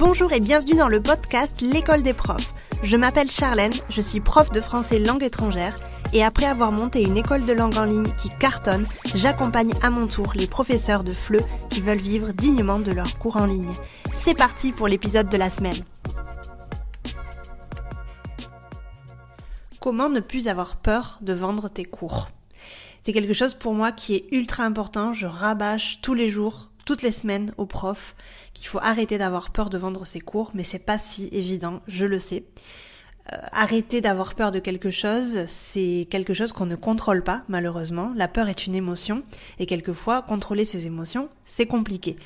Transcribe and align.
Bonjour 0.00 0.32
et 0.32 0.40
bienvenue 0.40 0.76
dans 0.76 0.88
le 0.88 1.02
podcast 1.02 1.60
L'école 1.60 2.02
des 2.02 2.14
profs. 2.14 2.54
Je 2.82 2.96
m'appelle 2.96 3.30
Charlène, 3.30 3.74
je 3.90 4.00
suis 4.00 4.20
prof 4.20 4.50
de 4.50 4.62
français 4.62 4.98
langue 4.98 5.22
étrangère 5.22 5.76
et 6.14 6.24
après 6.24 6.46
avoir 6.46 6.72
monté 6.72 7.02
une 7.02 7.18
école 7.18 7.44
de 7.44 7.52
langue 7.52 7.76
en 7.76 7.84
ligne 7.84 8.10
qui 8.16 8.30
cartonne, 8.38 8.86
j'accompagne 9.14 9.74
à 9.82 9.90
mon 9.90 10.06
tour 10.06 10.32
les 10.34 10.46
professeurs 10.46 11.04
de 11.04 11.12
FLE 11.12 11.42
qui 11.68 11.82
veulent 11.82 11.98
vivre 11.98 12.32
dignement 12.32 12.78
de 12.78 12.92
leurs 12.92 13.18
cours 13.18 13.36
en 13.36 13.44
ligne. 13.44 13.74
C'est 14.10 14.34
parti 14.34 14.72
pour 14.72 14.88
l'épisode 14.88 15.28
de 15.28 15.36
la 15.36 15.50
semaine. 15.50 15.84
Comment 19.80 20.08
ne 20.08 20.20
plus 20.20 20.48
avoir 20.48 20.76
peur 20.76 21.18
de 21.20 21.34
vendre 21.34 21.68
tes 21.68 21.84
cours? 21.84 22.30
C'est 23.02 23.12
quelque 23.12 23.34
chose 23.34 23.52
pour 23.52 23.74
moi 23.74 23.92
qui 23.92 24.14
est 24.14 24.28
ultra 24.32 24.64
important, 24.64 25.12
je 25.12 25.26
rabâche 25.26 26.00
tous 26.00 26.14
les 26.14 26.30
jours 26.30 26.69
toutes 26.90 27.02
les 27.02 27.12
semaines 27.12 27.52
aux 27.56 27.66
profs 27.66 28.16
qu'il 28.52 28.66
faut 28.66 28.80
arrêter 28.82 29.16
d'avoir 29.16 29.50
peur 29.50 29.70
de 29.70 29.78
vendre 29.78 30.04
ses 30.04 30.18
cours, 30.18 30.50
mais 30.54 30.64
c'est 30.64 30.80
pas 30.80 30.98
si 30.98 31.28
évident, 31.30 31.82
je 31.86 32.04
le 32.04 32.18
sais. 32.18 32.42
Euh, 33.32 33.36
arrêter 33.52 34.00
d'avoir 34.00 34.34
peur 34.34 34.50
de 34.50 34.58
quelque 34.58 34.90
chose, 34.90 35.44
c'est 35.46 36.08
quelque 36.10 36.34
chose 36.34 36.50
qu'on 36.50 36.66
ne 36.66 36.74
contrôle 36.74 37.22
pas, 37.22 37.44
malheureusement. 37.46 38.12
La 38.16 38.26
peur 38.26 38.48
est 38.48 38.66
une 38.66 38.74
émotion, 38.74 39.22
et 39.60 39.66
quelquefois, 39.66 40.22
contrôler 40.22 40.64
ses 40.64 40.86
émotions, 40.86 41.28
c'est 41.44 41.66
compliqué. 41.66 42.16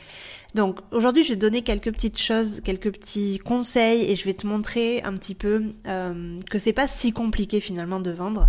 Donc, 0.55 0.79
aujourd'hui, 0.93 1.25
je 1.25 1.31
vais 1.31 1.35
te 1.35 1.41
donner 1.43 1.61
quelques 1.61 1.93
petites 1.93 2.19
choses, 2.19 2.63
quelques 2.63 2.93
petits 2.93 3.41
conseils, 3.41 4.11
et 4.11 4.17
je 4.17 4.25
vais 4.25 4.33
te 4.33 4.47
montrer 4.47 5.03
un 5.03 5.13
petit 5.13 5.35
peu 5.35 5.75
euh, 5.87 6.41
que 6.51 6.59
c'est 6.59 6.73
pas 6.73 6.89
si 6.89 7.13
compliqué 7.13 7.61
finalement 7.61 8.01
de 8.01 8.13
vendre, 8.13 8.49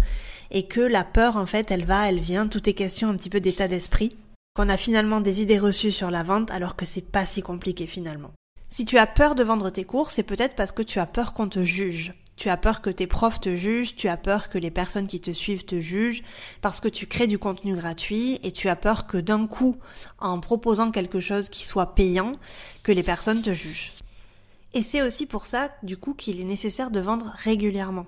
et 0.50 0.66
que 0.66 0.80
la 0.80 1.04
peur, 1.04 1.36
en 1.36 1.46
fait, 1.46 1.72
elle 1.72 1.84
va, 1.84 2.08
elle 2.08 2.22
vient, 2.22 2.48
tout 2.48 2.70
est 2.70 2.74
question 2.74 3.10
un 3.10 3.18
petit 3.18 3.30
peu 3.30 3.42
d'état 3.42 3.68
d'esprit 3.68 4.16
qu'on 4.56 4.70
a 4.70 4.78
finalement 4.78 5.22
des 5.22 5.42
idées 5.42 5.60
reçues 5.60 5.92
sur 5.92 6.10
la 6.10 6.24
vente 6.24 6.50
alors 6.50 6.76
que 6.76 6.86
c'est 6.86 7.02
pas 7.02 7.26
si 7.26 7.42
compliqué 7.42 7.86
finalement. 7.86 8.32
Si 8.70 8.86
tu 8.86 8.98
as 8.98 9.06
peur 9.06 9.36
de 9.36 9.44
vendre 9.44 9.70
tes 9.70 9.84
cours, 9.84 10.12
c'est 10.12 10.24
peut-être 10.24 10.56
parce 10.56 10.72
que 10.72 10.82
tu 10.82 11.00
as 11.00 11.06
peur 11.06 11.34
qu'on 11.34 11.50
te 11.50 11.64
juge. 11.64 12.14
Tu 12.38 12.50
as 12.50 12.58
peur 12.58 12.82
que 12.82 12.90
tes 12.90 13.08
profs 13.08 13.40
te 13.40 13.56
jugent, 13.56 13.96
tu 13.96 14.10
as 14.10 14.18
peur 14.18 14.50
que 14.50 14.58
les 14.58 14.72
personnes 14.72 15.08
qui 15.08 15.22
te 15.22 15.32
suivent 15.32 15.66
te 15.66 15.80
jugent, 15.80 16.22
parce 16.62 16.82
que 16.82 16.90
tu 16.90 17.08
crées 17.08 17.28
du 17.28 17.38
contenu 17.38 17.76
gratuit 17.76 18.40
et 18.44 18.52
tu 18.52 18.68
as 18.68 18.76
peur 18.76 19.08
que 19.08 19.18
d'un 19.18 19.48
coup, 19.48 19.78
en 20.20 20.42
proposant 20.42 20.92
quelque 20.92 21.22
chose 21.22 21.48
qui 21.48 21.66
soit 21.66 21.96
payant, 21.96 22.34
que 22.84 22.92
les 22.92 23.04
personnes 23.04 23.42
te 23.42 23.54
jugent. 23.54 23.94
Et 24.74 24.82
c'est 24.82 25.02
aussi 25.02 25.26
pour 25.26 25.46
ça, 25.46 25.70
du 25.84 25.96
coup, 25.96 26.14
qu'il 26.14 26.42
est 26.42 26.46
nécessaire 26.46 26.92
de 26.92 27.00
vendre 27.00 27.34
régulièrement. 27.38 28.08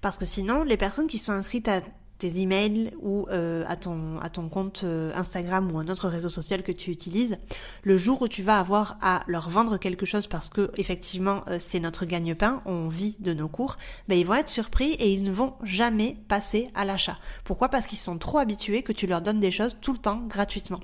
Parce 0.00 0.16
que 0.16 0.24
sinon, 0.24 0.62
les 0.62 0.78
personnes 0.78 1.08
qui 1.08 1.18
sont 1.18 1.32
inscrites 1.32 1.68
à 1.68 1.82
tes 2.18 2.40
emails 2.40 2.92
ou 3.00 3.26
euh, 3.30 3.64
à 3.68 3.76
ton 3.76 4.18
à 4.20 4.28
ton 4.28 4.48
compte 4.48 4.82
euh, 4.84 5.12
Instagram 5.14 5.70
ou 5.72 5.78
un 5.78 5.88
autre 5.88 6.08
réseau 6.08 6.28
social 6.28 6.62
que 6.62 6.72
tu 6.72 6.90
utilises, 6.90 7.36
le 7.82 7.96
jour 7.96 8.22
où 8.22 8.28
tu 8.28 8.42
vas 8.42 8.58
avoir 8.58 8.96
à 9.02 9.22
leur 9.26 9.50
vendre 9.50 9.76
quelque 9.78 10.06
chose 10.06 10.26
parce 10.26 10.48
que 10.48 10.70
effectivement 10.76 11.42
euh, 11.48 11.58
c'est 11.58 11.80
notre 11.80 12.06
gagne-pain, 12.06 12.62
on 12.64 12.88
vit 12.88 13.16
de 13.20 13.34
nos 13.34 13.48
cours, 13.48 13.76
ben 14.08 14.18
ils 14.18 14.26
vont 14.26 14.34
être 14.34 14.48
surpris 14.48 14.92
et 14.92 15.12
ils 15.12 15.24
ne 15.24 15.32
vont 15.32 15.54
jamais 15.62 16.16
passer 16.28 16.70
à 16.74 16.84
l'achat. 16.84 17.18
Pourquoi? 17.44 17.68
Parce 17.68 17.86
qu'ils 17.86 17.98
sont 17.98 18.18
trop 18.18 18.38
habitués 18.38 18.82
que 18.82 18.92
tu 18.92 19.06
leur 19.06 19.20
donnes 19.20 19.40
des 19.40 19.50
choses 19.50 19.76
tout 19.80 19.92
le 19.92 19.98
temps 19.98 20.22
gratuitement. 20.26 20.80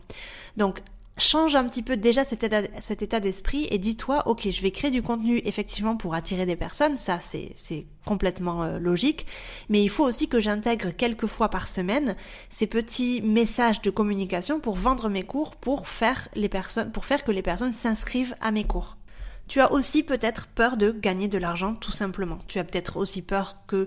Donc 0.56 0.82
change 1.18 1.56
un 1.56 1.64
petit 1.68 1.82
peu 1.82 1.96
déjà 1.96 2.24
cet 2.24 2.42
état, 2.42 3.20
d'esprit 3.20 3.66
et 3.70 3.78
dis-toi, 3.78 4.22
ok, 4.26 4.48
je 4.50 4.62
vais 4.62 4.70
créer 4.70 4.90
du 4.90 5.02
contenu 5.02 5.40
effectivement 5.44 5.96
pour 5.96 6.14
attirer 6.14 6.46
des 6.46 6.56
personnes, 6.56 6.98
ça 6.98 7.20
c'est 7.20 7.86
complètement 8.04 8.64
euh, 8.64 8.78
logique, 8.78 9.26
mais 9.68 9.82
il 9.82 9.88
faut 9.88 10.04
aussi 10.04 10.28
que 10.28 10.40
j'intègre 10.40 10.90
quelques 10.90 11.26
fois 11.26 11.48
par 11.48 11.68
semaine 11.68 12.16
ces 12.50 12.66
petits 12.66 13.20
messages 13.22 13.82
de 13.82 13.90
communication 13.90 14.58
pour 14.58 14.74
vendre 14.74 15.08
mes 15.08 15.22
cours, 15.22 15.56
pour 15.56 15.86
faire 15.86 16.28
les 16.34 16.48
personnes, 16.48 16.90
pour 16.90 17.04
faire 17.04 17.24
que 17.24 17.32
les 17.32 17.42
personnes 17.42 17.72
s'inscrivent 17.72 18.34
à 18.40 18.50
mes 18.50 18.64
cours. 18.64 18.96
Tu 19.48 19.60
as 19.60 19.72
aussi 19.72 20.02
peut-être 20.02 20.46
peur 20.46 20.76
de 20.76 20.92
gagner 20.92 21.28
de 21.28 21.36
l'argent 21.36 21.74
tout 21.74 21.92
simplement. 21.92 22.38
Tu 22.48 22.58
as 22.58 22.64
peut-être 22.64 22.96
aussi 22.96 23.22
peur 23.22 23.58
que 23.66 23.86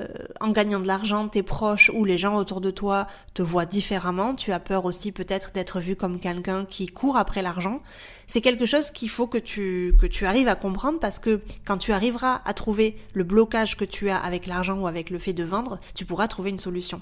euh, 0.00 0.06
en 0.40 0.50
gagnant 0.50 0.80
de 0.80 0.86
l'argent, 0.86 1.28
tes 1.28 1.42
proches 1.42 1.90
ou 1.94 2.04
les 2.04 2.18
gens 2.18 2.36
autour 2.36 2.60
de 2.60 2.70
toi 2.70 3.06
te 3.32 3.42
voient 3.42 3.66
différemment. 3.66 4.34
Tu 4.34 4.52
as 4.52 4.58
peur 4.58 4.84
aussi 4.84 5.12
peut-être 5.12 5.52
d'être 5.52 5.80
vu 5.80 5.94
comme 5.94 6.18
quelqu'un 6.18 6.64
qui 6.64 6.86
court 6.86 7.16
après 7.16 7.42
l'argent. 7.42 7.80
C'est 8.26 8.40
quelque 8.40 8.66
chose 8.66 8.90
qu'il 8.90 9.10
faut 9.10 9.26
que 9.26 9.38
tu, 9.38 9.94
que 10.00 10.06
tu 10.06 10.26
arrives 10.26 10.48
à 10.48 10.56
comprendre 10.56 10.98
parce 10.98 11.18
que 11.18 11.40
quand 11.64 11.78
tu 11.78 11.92
arriveras 11.92 12.40
à 12.44 12.54
trouver 12.54 12.96
le 13.12 13.22
blocage 13.22 13.76
que 13.76 13.84
tu 13.84 14.10
as 14.10 14.18
avec 14.18 14.46
l'argent 14.46 14.78
ou 14.78 14.86
avec 14.86 15.10
le 15.10 15.18
fait 15.18 15.32
de 15.32 15.44
vendre, 15.44 15.78
tu 15.94 16.04
pourras 16.04 16.26
trouver 16.26 16.50
une 16.50 16.58
solution. 16.58 17.00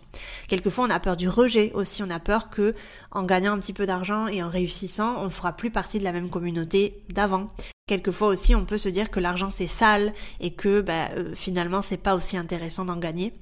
Quelquefois, 0.48 0.86
on 0.86 0.91
a 0.91 1.00
peur 1.00 1.16
du 1.16 1.28
rejet 1.28 1.70
aussi. 1.75 2.02
On 2.02 2.10
a 2.10 2.19
peur 2.19 2.50
que, 2.50 2.75
en 3.10 3.22
gagnant 3.22 3.52
un 3.52 3.58
petit 3.58 3.72
peu 3.72 3.86
d'argent 3.86 4.26
et 4.26 4.42
en 4.42 4.48
réussissant, 4.48 5.22
on 5.25 5.31
fera 5.31 5.52
plus 5.52 5.70
partie 5.70 5.98
de 5.98 6.04
la 6.04 6.12
même 6.12 6.28
communauté 6.28 7.02
d'avant. 7.08 7.50
Quelquefois 7.92 8.28
aussi, 8.28 8.54
on 8.54 8.64
peut 8.64 8.78
se 8.78 8.88
dire 8.88 9.10
que 9.10 9.20
l'argent 9.20 9.50
c'est 9.50 9.66
sale 9.66 10.14
et 10.41 10.54
que 10.54 10.80
bah, 10.80 11.10
euh, 11.14 11.34
finalement 11.34 11.82
c'est 11.82 11.98
pas 11.98 12.14
aussi 12.14 12.38
intéressant 12.38 12.86
d'en 12.86 12.97
gagner. 12.97 13.34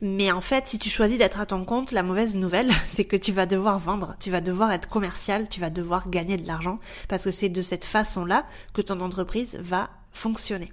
Mais 0.00 0.32
en 0.32 0.40
fait, 0.40 0.66
si 0.66 0.80
tu 0.80 0.90
choisis 0.90 1.16
d'être 1.16 1.38
à 1.38 1.46
ton 1.46 1.64
compte, 1.64 1.92
la 1.92 2.02
mauvaise 2.02 2.34
nouvelle, 2.34 2.72
c'est 2.92 3.04
que 3.04 3.14
tu 3.14 3.30
vas 3.30 3.46
devoir 3.46 3.78
vendre, 3.78 4.16
tu 4.18 4.32
vas 4.32 4.40
devoir 4.40 4.72
être 4.72 4.88
commercial, 4.88 5.48
tu 5.48 5.60
vas 5.60 5.70
devoir 5.70 6.10
gagner 6.10 6.36
de 6.36 6.44
l'argent 6.44 6.80
parce 7.08 7.22
que 7.22 7.30
c'est 7.30 7.48
de 7.48 7.62
cette 7.62 7.84
façon-là 7.84 8.46
que 8.72 8.82
ton 8.82 8.98
entreprise 8.98 9.60
va 9.62 9.90
fonctionner. 10.10 10.72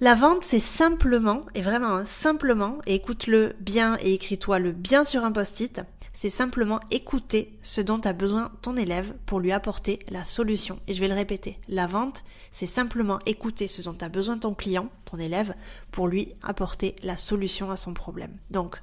La 0.00 0.14
vente, 0.14 0.44
c'est 0.44 0.60
simplement, 0.60 1.40
et 1.54 1.62
vraiment 1.62 1.96
hein, 1.96 2.04
simplement, 2.04 2.76
écoute-le 2.84 3.54
bien 3.60 3.96
et 4.02 4.12
écris-toi 4.12 4.58
le 4.58 4.72
bien 4.72 5.04
sur 5.04 5.24
un 5.24 5.32
post-it, 5.32 5.80
c'est 6.16 6.30
simplement 6.30 6.80
écouter 6.90 7.52
ce 7.60 7.82
dont 7.82 8.00
a 8.00 8.14
besoin 8.14 8.50
ton 8.62 8.74
élève 8.78 9.12
pour 9.26 9.38
lui 9.38 9.52
apporter 9.52 9.98
la 10.08 10.24
solution. 10.24 10.80
Et 10.88 10.94
je 10.94 11.00
vais 11.00 11.08
le 11.08 11.14
répéter, 11.14 11.58
la 11.68 11.86
vente, 11.86 12.24
c'est 12.52 12.66
simplement 12.66 13.18
écouter 13.26 13.68
ce 13.68 13.82
dont 13.82 13.98
a 14.00 14.08
besoin 14.08 14.38
ton 14.38 14.54
client, 14.54 14.88
ton 15.04 15.18
élève, 15.18 15.54
pour 15.92 16.08
lui 16.08 16.32
apporter 16.42 16.96
la 17.02 17.18
solution 17.18 17.70
à 17.70 17.76
son 17.76 17.92
problème. 17.92 18.34
Donc, 18.50 18.82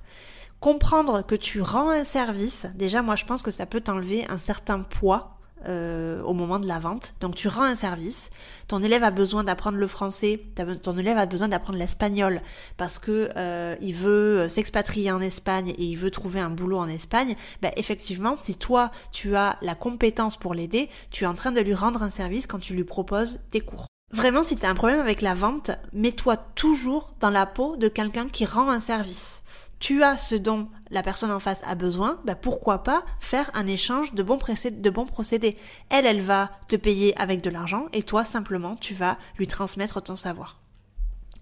comprendre 0.60 1.26
que 1.26 1.34
tu 1.34 1.60
rends 1.60 1.90
un 1.90 2.04
service, 2.04 2.68
déjà 2.76 3.02
moi 3.02 3.16
je 3.16 3.26
pense 3.26 3.42
que 3.42 3.50
ça 3.50 3.66
peut 3.66 3.82
t'enlever 3.82 4.28
un 4.30 4.38
certain 4.38 4.82
poids 4.82 5.40
euh, 5.68 6.22
au 6.24 6.34
moment 6.34 6.60
de 6.60 6.68
la 6.68 6.80
vente. 6.80 7.14
Donc 7.20 7.36
tu 7.36 7.48
rends 7.48 7.64
un 7.64 7.76
service, 7.76 8.30
ton 8.68 8.82
élève 8.82 9.04
a 9.04 9.12
besoin 9.12 9.44
d'apprendre 9.44 9.78
le 9.78 9.88
français, 9.88 10.42
ton 10.82 10.98
élève 10.98 11.18
a 11.18 11.26
besoin 11.26 11.48
d'apprendre 11.48 11.80
l'espagnol 11.80 12.42
parce 12.78 13.00
que 13.00 13.30
euh, 13.36 13.76
il 13.82 13.94
veut 13.94 14.48
s'expatrier 14.48 15.12
en 15.12 15.22
Espagne 15.22 15.70
et 15.70 15.84
il 15.84 15.96
veut 15.96 16.12
trouver 16.12 16.40
un 16.40 16.50
boulot 16.50 16.78
en 16.78 16.88
Espagne. 16.88 17.36
Ben, 17.62 17.72
effectivement, 17.78 18.38
si 18.44 18.56
toi 18.56 18.92
tu 19.12 19.36
as 19.36 19.58
la 19.62 19.76
compétence 19.76 20.38
pour 20.38 20.54
l'aider, 20.54 20.90
tu 21.12 21.24
es 21.24 21.28
en 21.28 21.36
train 21.36 21.52
de 21.52 21.62
lui 21.62 21.74
rendre 21.74 22.04
un 22.04 22.10
service 22.10 22.48
quand 22.48 22.60
tu 22.60 22.74
lui 22.74 22.84
proposes 22.84 23.40
tes 23.52 23.62
cours. 23.62 23.88
Vraiment, 24.12 24.44
si 24.44 24.56
tu 24.56 24.66
as 24.66 24.70
un 24.70 24.76
problème 24.76 25.00
avec 25.00 25.22
la 25.22 25.34
vente, 25.34 25.72
mets-toi 25.92 26.38
toujours 26.38 27.16
dans 27.20 27.32
la 27.32 27.48
peau 27.48 27.78
de 27.78 27.88
quelqu'un 27.88 28.28
qui 28.30 28.46
rend 28.46 28.70
un 28.70 28.80
service 28.80 29.43
tu 29.84 30.02
as 30.02 30.18
ce 30.18 30.36
dont 30.36 30.70
la 30.92 31.04
personne 31.04 31.30
en 31.30 31.42
face 31.42 31.62
a 31.68 31.76
besoin, 31.76 32.18
bah 32.24 32.36
pourquoi 32.36 32.84
pas 32.84 33.04
faire 33.20 33.52
un 33.54 33.68
échange 33.68 34.14
de 34.14 34.24
bons, 34.24 34.38
procédés. 34.38 35.58
Elle, 35.90 36.06
elle 36.06 36.22
va 36.22 36.52
te 36.70 36.78
payer 36.78 37.14
avec 37.20 37.42
de 37.42 37.50
l'argent 37.50 37.88
et 37.92 38.02
toi, 38.02 38.24
simplement, 38.24 38.78
tu 38.78 38.94
vas 38.94 39.18
lui 39.38 39.46
transmettre 39.46 40.02
ton 40.02 40.16
savoir. 40.16 40.62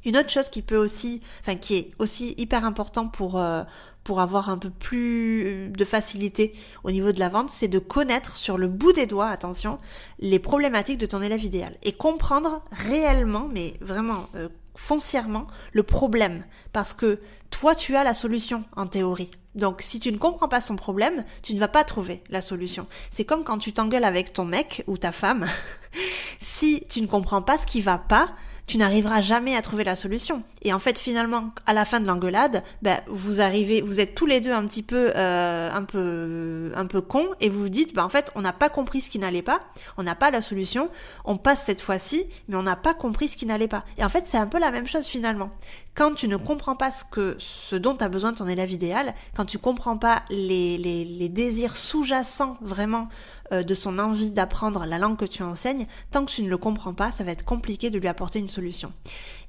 Une 0.06 0.18
autre 0.18 0.32
chose 0.32 0.50
qui 0.50 0.64
peut 0.64 0.76
aussi, 0.76 1.22
enfin 1.42 1.56
qui 1.56 1.76
est 1.76 1.92
aussi 2.00 2.34
hyper 2.40 2.66
important 2.66 3.08
pour 3.08 3.38
euh, 3.38 3.62
pour 4.04 4.20
avoir 4.20 4.50
un 4.50 4.58
peu 4.58 4.72
plus 4.72 5.70
de 5.70 5.86
facilité 5.86 6.54
au 6.84 6.90
niveau 6.90 7.12
de 7.12 7.20
la 7.20 7.30
vente, 7.30 7.52
c'est 7.52 7.68
de 7.68 7.78
connaître 7.78 8.38
sur 8.38 8.58
le 8.58 8.68
bout 8.68 8.94
des 8.94 9.06
doigts, 9.06 9.30
attention, 9.30 9.78
les 10.18 10.40
problématiques 10.40 10.98
de 10.98 11.06
ton 11.06 11.22
élève 11.22 11.44
idéal 11.44 11.78
et 11.84 11.92
comprendre 11.92 12.64
réellement, 12.72 13.48
mais 13.54 13.76
vraiment 13.82 14.28
euh, 14.34 14.50
foncièrement, 14.76 15.46
le 15.74 15.84
problème, 15.84 16.44
parce 16.74 16.96
que 16.96 17.20
toi, 17.52 17.76
tu 17.76 17.96
as 17.96 18.04
la 18.04 18.16
solution 18.16 18.64
en 18.76 18.88
théorie. 18.88 19.30
Donc, 19.54 19.82
si 19.82 20.00
tu 20.00 20.12
ne 20.12 20.18
comprends 20.18 20.48
pas 20.48 20.62
son 20.62 20.76
problème, 20.76 21.26
tu 21.44 21.54
ne 21.54 21.60
vas 21.60 21.68
pas 21.68 21.84
trouver 21.84 22.24
la 22.30 22.42
solution. 22.42 22.88
C'est 23.12 23.26
comme 23.26 23.44
quand 23.44 23.58
tu 23.58 23.74
t'engueules 23.74 24.06
avec 24.06 24.34
ton 24.34 24.46
mec 24.46 24.84
ou 24.88 24.98
ta 24.98 25.12
femme. 25.12 25.46
si 26.40 26.84
tu 26.90 27.02
ne 27.02 27.08
comprends 27.08 27.42
pas 27.42 27.58
ce 27.58 27.66
qui 27.66 27.82
va 27.82 27.98
pas, 27.98 28.30
tu 28.66 28.78
n'arriveras 28.78 29.22
jamais 29.22 29.56
à 29.56 29.62
trouver 29.62 29.84
la 29.84 29.96
solution. 29.98 30.44
Et 30.64 30.74
en 30.74 30.80
fait, 30.80 30.98
finalement, 30.98 31.52
à 31.66 31.74
la 31.74 31.86
fin 31.86 32.00
de 32.00 32.06
l'engueulade, 32.06 32.64
ben, 32.82 33.00
vous 33.08 33.42
arrivez, 33.42 33.82
vous 33.82 34.00
êtes 34.00 34.14
tous 34.14 34.26
les 34.26 34.42
deux 34.42 34.52
un 34.52 34.66
petit 34.68 34.84
peu, 34.84 35.12
euh, 35.16 35.70
un 35.72 35.84
peu, 35.84 36.72
un 36.76 36.86
peu 36.86 37.02
cons, 37.02 37.30
et 37.40 37.50
vous 37.50 37.62
vous 37.62 37.70
dites, 37.70 37.96
ben, 37.96 38.04
en 38.04 38.10
fait, 38.10 38.32
on 38.36 38.42
n'a 38.42 38.54
pas 38.54 38.70
compris 38.70 39.02
ce 39.02 39.10
qui 39.10 39.18
n'allait 39.20 39.42
pas, 39.42 39.62
on 39.98 40.04
n'a 40.04 40.16
pas 40.16 40.30
la 40.30 40.42
solution, 40.42 40.90
on 41.26 41.38
passe 41.38 41.64
cette 41.64 41.82
fois-ci, 41.82 42.26
mais 42.48 42.56
on 42.56 42.64
n'a 42.64 42.76
pas 42.76 42.94
compris 42.94 43.28
ce 43.28 43.38
qui 43.38 43.46
n'allait 43.46 43.68
pas. 43.68 43.84
Et 43.98 44.04
en 44.04 44.10
fait, 44.10 44.28
c'est 44.28 44.38
un 44.38 44.48
peu 44.48 44.60
la 44.60 44.72
même 44.72 44.88
chose 44.88 45.08
finalement. 45.08 45.50
Quand 45.96 46.14
tu 46.14 46.28
ne 46.28 46.38
comprends 46.38 46.76
pas 46.76 46.92
ce 46.92 47.04
que, 47.04 47.36
ce 47.40 47.76
dont 47.76 47.96
tu 47.96 48.04
as 48.04 48.10
besoin 48.10 48.34
ton 48.34 48.48
élève 48.48 48.72
idéal, 48.72 49.14
quand 49.36 49.46
tu 49.46 49.58
comprends 49.58 49.98
pas 49.98 50.24
les, 50.30 50.78
les, 50.78 51.04
les 51.04 51.30
désirs 51.30 51.76
sous-jacents 51.76 52.58
vraiment 52.62 53.10
euh, 53.52 53.64
de 53.64 53.74
son 53.74 54.00
envie 54.00 54.32
d'apprendre 54.32 54.86
la 54.86 54.98
langue 54.98 55.18
que 55.18 55.26
tu 55.26 55.44
enseignes, 55.44 55.86
tant 56.12 56.24
que 56.24 56.32
tu 56.32 56.44
ne 56.44 56.50
le 56.50 56.58
comprends 56.58 56.94
pas, 56.94 57.12
ça 57.12 57.26
va 57.26 57.32
être 57.32 57.44
compliqué 57.44 57.90
de 57.90 58.00
lui 58.00 58.08
apporter 58.08 58.40
une 58.40 58.48
solution. 58.48 58.94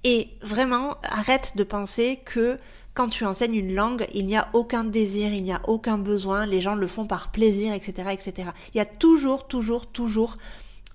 Et 0.03 0.31
vraiment, 0.43 0.97
arrête 1.05 1.57
de 1.57 1.65
penser 1.65 2.21
que 2.25 2.59
quand 2.95 3.09
tu 3.09 3.25
enseignes 3.25 3.55
une 3.55 3.75
langue, 3.75 4.07
il 4.13 4.27
n'y 4.27 4.37
a 4.37 4.49
aucun 4.53 4.85
désir, 4.85 5.33
il 5.33 5.43
n'y 5.43 5.53
a 5.53 5.63
aucun 5.67 5.97
besoin, 5.99 6.45
les 6.45 6.61
gens 6.61 6.75
le 6.75 6.87
font 6.87 7.07
par 7.07 7.33
plaisir, 7.33 7.73
etc., 7.73 8.11
etc. 8.13 8.51
Il 8.75 8.79
y 8.79 8.81
a 8.81 8.87
toujours, 8.87 9.47
toujours, 9.47 9.87
toujours 9.87 10.37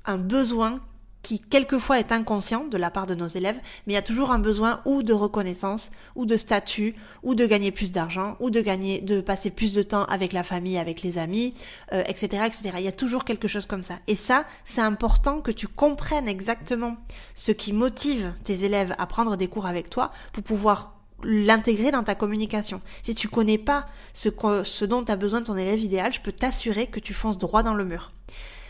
un 0.06 0.18
besoin 0.18 0.80
qui 1.24 1.40
quelquefois 1.40 2.00
est 2.00 2.12
inconscient 2.12 2.66
de 2.66 2.78
la 2.78 2.90
part 2.90 3.06
de 3.06 3.16
nos 3.16 3.28
élèves, 3.28 3.58
mais 3.86 3.94
il 3.94 3.96
y 3.96 4.00
a 4.00 4.02
toujours 4.02 4.32
un 4.32 4.40
besoin 4.40 4.82
ou 4.86 5.04
de 5.04 5.14
reconnaissance, 5.14 5.92
ou 6.16 6.26
de 6.26 6.38
statut, 6.38 6.96
ou 7.24 7.36
de 7.36 7.46
gagner 7.46 7.72
plus 7.72 7.92
d'argent, 7.92 8.38
ou 8.40 8.50
de 8.50 8.62
gagner, 8.62 9.02
de 9.02 9.22
passer 9.22 9.50
plus 9.50 9.74
de 9.74 9.84
temps 9.84 10.06
avec 10.06 10.32
la 10.34 10.44
famille, 10.44 10.78
avec 10.78 11.02
les 11.02 11.18
amis, 11.18 11.54
etc., 11.92 12.30
euh, 12.42 12.46
etc. 12.46 12.76
Il 12.78 12.84
y 12.84 12.88
a 12.88 12.94
toujours 12.94 13.26
quelque 13.26 13.48
chose 13.48 13.66
comme 13.66 13.84
ça. 13.84 13.96
Et 14.08 14.16
ça, 14.16 14.46
c'est 14.66 14.82
important 14.82 15.42
que 15.42 15.52
tu 15.52 15.68
comprennes 15.68 16.30
exactement 16.30 16.98
ce 17.36 17.52
qui 17.52 17.74
motive 17.74 18.34
tes 18.44 18.64
élèves 18.64 18.96
à 18.98 19.06
prendre 19.06 19.36
des 19.36 19.48
cours 19.48 19.66
avec 19.66 19.90
toi 19.90 20.12
pour 20.34 20.44
pouvoir 20.44 20.94
l'intégrer 21.24 21.92
dans 21.92 22.04
ta 22.04 22.16
communication. 22.16 22.82
Si 23.02 23.16
tu 23.16 23.28
connais 23.28 23.58
pas 23.58 23.88
ce, 24.14 24.30
ce 24.64 24.86
dont 24.86 25.04
as 25.06 25.16
besoin 25.16 25.42
ton 25.42 25.58
élève 25.58 25.80
idéal, 25.80 26.14
je 26.14 26.22
peux 26.22 26.32
t'assurer 26.32 26.88
que 26.88 27.00
tu 27.00 27.14
fonces 27.14 27.38
droit 27.38 27.64
dans 27.64 27.74
le 27.74 27.86
mur. 27.86 28.12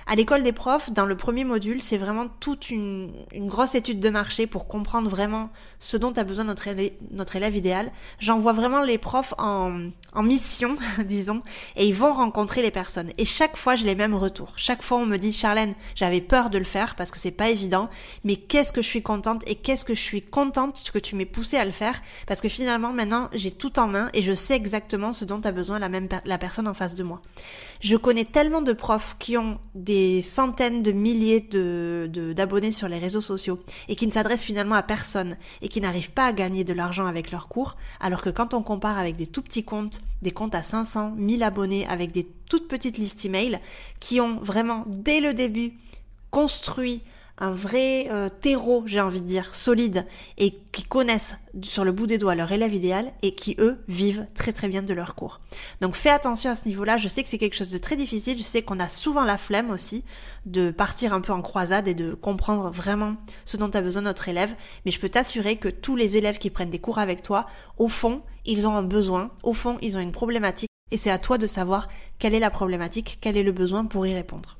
À 0.09 0.15
l'école 0.15 0.42
des 0.42 0.54
profs, 0.54 0.89
dans 0.92 1.06
le 1.06 1.18
premier 1.18 1.44
module, 1.44 1.81
c'est 1.81 1.98
vraiment 1.98 2.27
toute 2.39 2.69
une, 2.69 3.12
grosse 3.36 3.75
étude 3.75 4.00
de 4.00 4.09
marché 4.09 4.48
pour 4.48 4.68
comprendre 4.68 5.09
vraiment 5.09 5.50
ce 5.80 5.98
dont 5.98 6.13
a 6.13 6.24
besoin 6.24 6.45
notre, 6.45 6.69
élève, 6.69 6.92
notre 7.12 7.36
élève 7.36 7.57
idéal. 7.57 7.92
J'envoie 8.18 8.54
vraiment 8.54 8.81
les 8.81 8.98
profs 8.98 9.33
en, 9.38 9.89
en 10.13 10.24
mission, 10.24 10.77
disons, 11.06 11.42
et 11.75 11.86
ils 11.86 11.94
vont 11.94 12.13
rencontrer 12.13 12.62
les 12.62 12.71
personnes. 12.71 13.12
Et 13.18 13.25
chaque 13.25 13.57
fois, 13.57 13.75
j'ai 13.75 13.86
les 13.86 13.95
mêmes 13.95 14.15
retours. 14.15 14.54
Chaque 14.56 14.81
fois, 14.81 14.98
on 14.98 15.06
me 15.06 15.18
dit, 15.18 15.33
Charlène, 15.33 15.75
j'avais 15.94 16.21
peur 16.21 16.50
de 16.50 16.57
le 16.57 16.63
faire 16.63 16.95
parce 16.95 17.12
que 17.12 17.19
c'est 17.19 17.31
pas 17.31 17.50
évident, 17.50 17.89
mais 18.24 18.38
qu'est-ce 18.38 18.71
que 18.71 18.81
je 18.81 18.88
suis 18.88 19.04
contente 19.04 19.44
et 19.45 19.56
qu'est-ce 19.56 19.83
que 19.83 19.94
je 19.94 20.01
suis 20.01 20.21
contente 20.21 20.89
que 20.89 21.00
tu 21.00 21.18
m'aies 21.18 21.25
poussé 21.25 21.57
à 21.57 21.65
le 21.65 21.71
faire 21.71 22.01
parce 22.27 22.39
que 22.39 22.48
finalement, 22.48 22.94
maintenant, 22.94 23.30
j'ai 23.33 23.51
tout 23.51 23.77
en 23.77 23.88
main 23.88 24.09
et 24.13 24.21
je 24.21 24.33
sais 24.33 24.56
exactement 24.56 25.12
ce 25.12 25.25
dont 25.25 25.42
a 25.44 25.51
besoin 25.51 25.80
la 25.80 25.89
même 25.89 26.07
la 26.24 26.38
personne 26.38 26.68
en 26.68 26.74
face 26.74 26.95
de 26.95 27.04
moi. 27.04 27.21
Je 27.81 27.98
connais 27.98 28.25
tellement 28.25 28.62
de 28.62 28.71
profs 28.71 29.18
qui 29.19 29.38
ont 29.38 29.59
des 29.75 29.97
centaines 30.22 30.84
de 30.84 30.92
milliers 30.92 31.40
de, 31.40 32.34
d'abonnés 32.36 32.72
sur 32.72 32.88
les 32.88 33.00
réseaux 33.00 33.22
sociaux 33.22 33.60
et 33.88 33.96
qui 33.96 34.08
ne 34.08 34.12
s'adressent 34.12 34.44
finalement 34.44 34.76
à 34.76 34.84
personne 34.84 35.38
et 35.62 35.68
qui 35.68 35.82
n'arrivent 35.82 36.12
pas 36.12 36.26
à 36.26 36.34
gagner 36.34 36.64
de 36.64 36.74
l'argent 36.74 37.06
avec 37.06 37.32
leurs 37.32 37.48
cours, 37.48 37.78
alors 38.00 38.22
que 38.22 38.30
quand 38.30 38.54
on 38.54 38.64
compare 38.64 38.98
avec 38.98 39.16
des 39.16 39.28
tout 39.28 39.42
petits 39.42 39.64
comptes, 39.64 40.02
des 40.22 40.32
comptes 40.32 40.56
à 40.56 40.64
500, 40.64 41.14
1000 41.18 41.44
abonnés 41.44 41.88
avec 41.88 42.12
des 42.12 42.28
toutes 42.50 42.68
petites 42.68 42.98
listes 42.98 43.26
email 43.26 43.60
qui 44.00 44.22
ont 44.22 44.40
vraiment 44.40 44.84
dès 44.88 45.20
le 45.20 45.34
début 45.34 45.74
construit 46.32 47.02
un 47.39 47.51
vrai 47.51 48.07
euh, 48.12 48.30
terreau, 48.30 48.84
j'ai 48.86 49.00
envie 49.00 49.22
de 49.22 49.28
dire, 49.28 49.54
solide, 49.54 50.06
et 50.38 50.60
qui 50.72 50.84
connaissent 50.84 51.36
sur 51.62 51.84
le 51.84 51.92
bout 51.92 52.07
des 52.07 52.18
doigts 52.18 52.36
leur 52.36 52.51
élève 52.51 52.74
idéal 52.74 53.12
et 53.22 53.36
qui, 53.36 53.56
eux, 53.60 53.80
vivent 53.88 54.25
très 54.34 54.54
très 54.54 54.68
bien 54.68 54.81
de 54.81 54.94
leur 54.94 55.16
cours. 55.16 55.39
Donc 55.81 55.95
fais 55.95 56.10
attention 56.10 56.51
à 56.51 56.56
ce 56.56 56.68
niveau-là, 56.68 56.98
je 56.98 57.07
sais 57.07 57.24
que 57.24 57.30
c'est 57.30 57.38
quelque 57.38 57.56
chose 57.56 57.69
de 57.69 57.78
très 57.78 57.95
difficile, 57.95 58.38
je 58.38 58.44
sais 58.44 58.63
qu'on 58.63 58.80
a 58.80 58.89
souvent 58.89 59.24
la 59.24 59.38
flemme 59.38 59.69
aussi 59.69 60.04
de 60.45 60.72
partir 60.72 61.13
un 61.13 61.22
peu 61.22 61.34
en 61.34 61.42
croisade 61.42 61.88
et 61.88 61.94
de 61.94 62.13
comprendre 62.13 62.72
vraiment 62.72 63.16
ce 63.45 63.57
dont 63.57 63.69
a 63.69 63.81
besoin 63.81 64.01
notre 64.01 64.30
élève, 64.30 64.56
mais 64.86 64.92
je 64.92 65.00
peux 65.00 65.10
t'assurer 65.10 65.57
que 65.57 65.69
tous 65.69 65.95
les 65.95 66.18
élèves 66.18 66.40
qui 66.40 66.50
prennent 66.50 66.72
des 66.72 66.80
cours 66.80 67.00
avec 67.00 67.22
toi, 67.22 67.48
au 67.78 67.88
fond, 67.88 68.22
ils 68.45 68.68
ont 68.68 68.75
un 68.75 68.83
besoin, 68.83 69.31
au 69.44 69.54
fond, 69.54 69.78
ils 69.81 69.95
ont 69.98 70.01
une 70.01 70.12
problématique, 70.12 70.69
et 70.92 70.98
c'est 70.98 71.12
à 71.12 71.19
toi 71.19 71.38
de 71.38 71.48
savoir 71.48 71.88
quelle 72.18 72.33
est 72.33 72.40
la 72.40 72.50
problématique, 72.50 73.19
quel 73.22 73.38
est 73.38 73.44
le 73.44 73.51
besoin 73.51 73.86
pour 73.86 74.07
y 74.07 74.13
répondre 74.13 74.56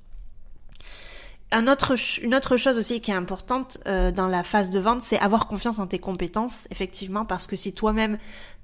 une 1.54 2.36
autre 2.36 2.58
chose 2.58 2.78
aussi 2.78 3.00
qui 3.02 3.12
est 3.12 3.16
importante 3.16 3.78
euh, 3.88 4.12
dans 4.12 4.28
la 4.28 4.44
phase 4.44 4.70
de 4.70 4.80
vente, 4.80 5.02
c'est 5.02 5.20
avoir 5.20 5.48
confiance 5.48 5.80
en 5.80 5.88
tes 5.88 6.00
compétences, 6.00 6.68
effectivement, 6.72 7.26
parce 7.26 7.48
que 7.48 7.56
si 7.56 7.74
toi-même 7.74 8.18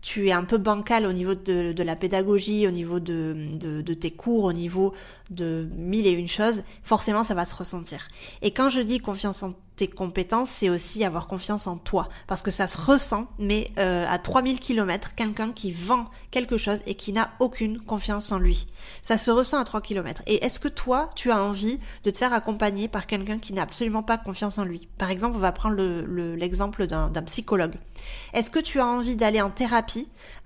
tu 0.04 0.28
es 0.28 0.34
un 0.34 0.44
peu 0.44 0.58
bancal 0.58 1.06
au 1.06 1.14
niveau 1.14 1.34
de, 1.34 1.82
la 1.82 1.96
pédagogie, 1.96 2.68
au 2.68 2.72
niveau 2.72 3.00
de, 3.00 3.94
tes 3.94 4.12
cours, 4.12 4.44
au 4.44 4.54
niveau 4.54 4.94
de 5.32 5.68
mille 5.76 6.06
et 6.06 6.12
une 6.12 6.28
choses, 6.28 6.64
forcément 6.84 7.24
ça 7.24 7.34
va 7.34 7.46
se 7.46 7.56
ressentir. 7.56 8.10
Et 8.42 8.52
quand 8.52 8.70
je 8.70 8.82
dis 8.82 9.00
confiance 9.00 9.42
en 9.42 9.54
tes 9.76 9.88
compétences, 9.88 10.50
c'est 10.50 10.70
aussi 10.70 11.04
avoir 11.04 11.28
confiance 11.28 11.68
en 11.68 11.78
toi. 11.78 12.10
Parce 12.28 12.42
que 12.42 12.52
ça 12.52 12.68
se 12.68 12.78
ressent, 12.78 13.28
mais 13.40 13.72
euh, 13.80 14.06
à 14.08 14.20
3000 14.20 14.60
km, 14.60 15.16
quelqu'un 15.16 15.52
qui 15.52 15.72
vend 15.72 16.06
quelque 16.32 16.58
chose 16.58 16.82
et 16.86 16.96
qui 16.96 17.12
n'a 17.12 17.32
aucune 17.40 17.80
confiance 17.80 18.32
en 18.32 18.38
lui. 18.38 18.68
Ça 19.02 19.18
se 19.18 19.32
ressent 19.32 19.60
à 19.60 19.64
3 19.64 19.82
km. 19.82 20.22
Et 20.28 20.46
est-ce 20.46 20.60
que 20.60 20.68
toi, 20.68 21.10
tu 21.16 21.32
as 21.32 21.42
envie 21.42 21.80
de 22.04 22.12
te 22.12 22.18
faire 22.18 22.34
accompagner 22.34 22.88
par 22.88 23.08
quelqu'un 23.08 23.40
qui 23.40 23.54
n'a 23.54 23.64
absolument 23.64 24.04
pas 24.04 24.18
confiance 24.18 24.58
en 24.60 24.64
lui? 24.64 24.88
Par 24.98 25.10
exemple, 25.10 25.38
on 25.38 25.40
va 25.40 25.52
prendre 25.52 25.78
l'exemple 26.36 26.82
le, 26.82 26.88
d'un 26.88 27.24
psychologue. 27.24 27.76
Est-ce 28.34 28.50
que 28.50 28.60
tu 28.60 28.80
as 28.80 28.86
envie 28.86 29.16
d'aller 29.16 29.42
en 29.42 29.50
thérapie 29.50 29.93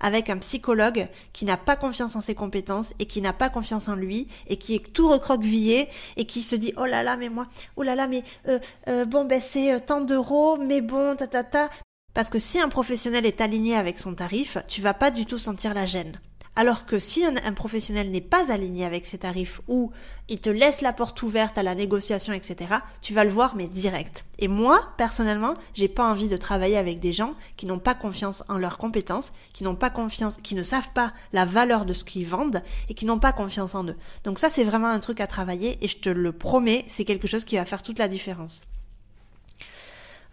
avec 0.00 0.30
un 0.30 0.38
psychologue 0.38 1.08
qui 1.32 1.44
n'a 1.44 1.56
pas 1.56 1.76
confiance 1.76 2.16
en 2.16 2.20
ses 2.20 2.34
compétences 2.34 2.92
et 2.98 3.06
qui 3.06 3.20
n'a 3.20 3.32
pas 3.32 3.48
confiance 3.48 3.88
en 3.88 3.94
lui 3.94 4.28
et 4.46 4.56
qui 4.56 4.74
est 4.74 4.92
tout 4.92 5.08
recroquevillé 5.08 5.88
et 6.16 6.24
qui 6.24 6.42
se 6.42 6.56
dit 6.56 6.72
oh 6.76 6.84
là 6.84 7.02
là 7.02 7.16
mais 7.16 7.28
moi 7.28 7.46
oh 7.76 7.82
là 7.82 7.94
là 7.94 8.06
mais 8.06 8.22
euh, 8.48 8.58
euh, 8.88 9.04
bon 9.04 9.24
ben 9.24 9.40
c'est 9.40 9.72
euh, 9.72 9.78
tant 9.78 10.00
d'euros 10.00 10.56
mais 10.56 10.80
bon 10.80 11.16
ta 11.16 11.26
ta 11.26 11.44
ta. 11.44 11.68
Parce 12.14 12.30
que 12.30 12.38
si 12.38 12.58
un 12.58 12.68
professionnel 12.68 13.26
est 13.26 13.40
aligné 13.40 13.76
avec 13.76 13.98
son 13.98 14.14
tarif 14.14 14.58
tu 14.68 14.80
vas 14.80 14.94
pas 14.94 15.10
du 15.10 15.26
tout 15.26 15.38
sentir 15.38 15.74
la 15.74 15.86
gêne 15.86 16.20
alors 16.58 16.86
que 16.86 16.98
si 16.98 17.24
un, 17.24 17.52
professionnel 17.52 18.10
n'est 18.10 18.20
pas 18.20 18.50
aligné 18.50 18.84
avec 18.84 19.06
ses 19.06 19.18
tarifs 19.18 19.60
ou 19.68 19.92
il 20.28 20.40
te 20.40 20.50
laisse 20.50 20.80
la 20.80 20.92
porte 20.92 21.22
ouverte 21.22 21.56
à 21.56 21.62
la 21.62 21.76
négociation, 21.76 22.32
etc., 22.32 22.74
tu 23.00 23.14
vas 23.14 23.22
le 23.22 23.30
voir 23.30 23.54
mais 23.54 23.68
direct. 23.68 24.24
Et 24.40 24.48
moi, 24.48 24.88
personnellement, 24.96 25.54
j'ai 25.74 25.86
pas 25.86 26.10
envie 26.10 26.26
de 26.26 26.36
travailler 26.36 26.76
avec 26.76 26.98
des 26.98 27.12
gens 27.12 27.34
qui 27.56 27.66
n'ont 27.66 27.78
pas 27.78 27.94
confiance 27.94 28.42
en 28.48 28.58
leurs 28.58 28.78
compétences, 28.78 29.30
qui 29.52 29.62
n'ont 29.62 29.76
pas 29.76 29.88
confiance, 29.88 30.36
qui 30.42 30.56
ne 30.56 30.64
savent 30.64 30.90
pas 30.92 31.12
la 31.32 31.44
valeur 31.44 31.84
de 31.84 31.92
ce 31.92 32.02
qu'ils 32.02 32.26
vendent 32.26 32.64
et 32.88 32.94
qui 32.94 33.06
n'ont 33.06 33.20
pas 33.20 33.32
confiance 33.32 33.76
en 33.76 33.84
eux. 33.86 33.96
Donc 34.24 34.40
ça, 34.40 34.50
c'est 34.50 34.64
vraiment 34.64 34.88
un 34.88 34.98
truc 34.98 35.20
à 35.20 35.28
travailler 35.28 35.78
et 35.80 35.86
je 35.86 35.98
te 35.98 36.08
le 36.08 36.32
promets, 36.32 36.84
c'est 36.88 37.04
quelque 37.04 37.28
chose 37.28 37.44
qui 37.44 37.54
va 37.54 37.66
faire 37.66 37.84
toute 37.84 38.00
la 38.00 38.08
différence. 38.08 38.62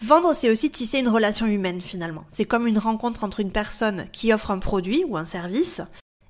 Vendre, 0.01 0.33
c'est 0.33 0.49
aussi 0.49 0.71
tisser 0.71 0.99
une 0.99 1.07
relation 1.07 1.45
humaine 1.45 1.81
finalement. 1.81 2.25
C'est 2.31 2.45
comme 2.45 2.65
une 2.65 2.79
rencontre 2.79 3.23
entre 3.23 3.41
une 3.41 3.51
personne 3.51 4.07
qui 4.11 4.33
offre 4.33 4.49
un 4.49 4.59
produit 4.59 5.03
ou 5.07 5.17
un 5.17 5.25
service 5.25 5.81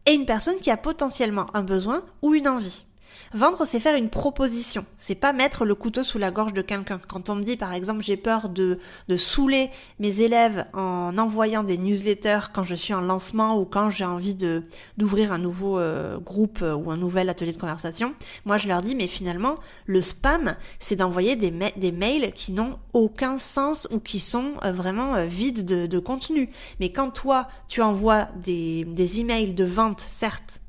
et 0.06 0.14
une 0.14 0.26
personne 0.26 0.60
qui 0.60 0.72
a 0.72 0.78
potentiellement 0.78 1.48
un 1.56 1.64
besoin 1.64 2.04
ou 2.22 2.34
une 2.34 2.48
envie. 2.48 2.86
Vendre, 3.34 3.66
c'est 3.66 3.80
faire 3.80 3.96
une 3.96 4.10
proposition. 4.10 4.86
C'est 4.98 5.16
pas 5.16 5.34
mettre 5.34 5.66
le 5.66 5.76
couteau 5.76 6.04
sous 6.04 6.18
la 6.18 6.32
gorge 6.32 6.54
de 6.54 6.62
quelqu'un. 6.62 7.00
Quand 7.08 7.30
on 7.30 7.36
me 7.36 7.44
dit, 7.44 7.58
par 7.58 7.74
exemple, 7.74 8.04
j'ai 8.04 8.18
peur 8.18 8.50
de, 8.50 8.80
de 9.08 9.18
saouler 9.18 9.70
mes 10.00 10.22
élèves 10.22 10.66
en 10.74 11.18
envoyant 11.18 11.64
des 11.64 11.78
newsletters 11.78 12.52
quand 12.54 12.64
je 12.64 12.76
suis 12.76 12.94
en 12.94 13.02
lancement 13.02 13.60
ou 13.60 13.66
quand 13.66 13.90
j'ai 13.90 14.06
envie 14.06 14.36
de, 14.36 14.64
d'ouvrir 14.98 15.32
un 15.32 15.38
nouveau 15.38 15.80
euh, 15.80 16.20
groupe 16.20 16.60
euh, 16.62 16.76
ou 16.76 16.92
un 16.92 16.98
nouvel 16.98 17.30
atelier 17.30 17.52
de 17.52 17.58
conversation, 17.58 18.14
moi 18.46 18.58
je 18.58 18.68
leur 18.68 18.82
dis, 18.82 18.96
mais 18.96 19.08
finalement, 19.08 19.58
le 19.86 20.02
spam, 20.02 20.56
c'est 20.80 20.96
d'envoyer 20.96 21.36
des, 21.36 21.52
des 21.76 21.92
mails 21.92 22.32
qui 22.34 22.52
n'ont 22.52 22.80
aucun 22.94 23.40
sens 23.40 23.88
ou 23.92 24.00
qui 24.00 24.20
sont 24.20 24.54
euh, 24.64 24.72
vraiment 24.72 25.26
vides 25.26 25.66
de, 25.66 25.88
de 25.88 26.00
contenu. 26.00 26.50
Mais 26.80 26.92
quand 26.92 27.10
toi, 27.12 27.48
tu 27.68 27.82
envoies 27.82 28.28
des, 28.44 28.86
des 28.86 29.20
emails 29.20 29.54
de 29.54 29.66
vente, 29.66 30.00
certes, 30.00 30.62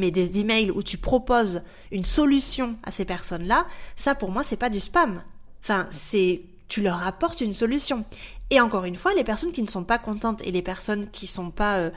mais 0.00 0.10
des 0.10 0.40
emails 0.40 0.70
où 0.72 0.82
tu 0.82 0.98
proposes 0.98 1.62
une 1.92 2.04
solution 2.04 2.76
à 2.82 2.90
ces 2.90 3.04
personnes-là, 3.04 3.66
ça 3.96 4.14
pour 4.14 4.32
moi 4.32 4.42
c'est 4.42 4.56
pas 4.56 4.70
du 4.70 4.80
spam. 4.80 5.22
Enfin, 5.62 5.86
c'est 5.90 6.42
tu 6.68 6.82
leur 6.82 7.06
apportes 7.06 7.40
une 7.40 7.54
solution. 7.54 8.04
Et 8.50 8.60
encore 8.60 8.84
une 8.84 8.96
fois, 8.96 9.12
les 9.14 9.24
personnes 9.24 9.52
qui 9.52 9.62
ne 9.62 9.68
sont 9.68 9.84
pas 9.84 9.98
contentes 9.98 10.40
et 10.46 10.50
les 10.50 10.62
personnes 10.62 11.10
qui 11.10 11.26
sont 11.26 11.50
pas 11.50 11.78
euh, 11.78 11.90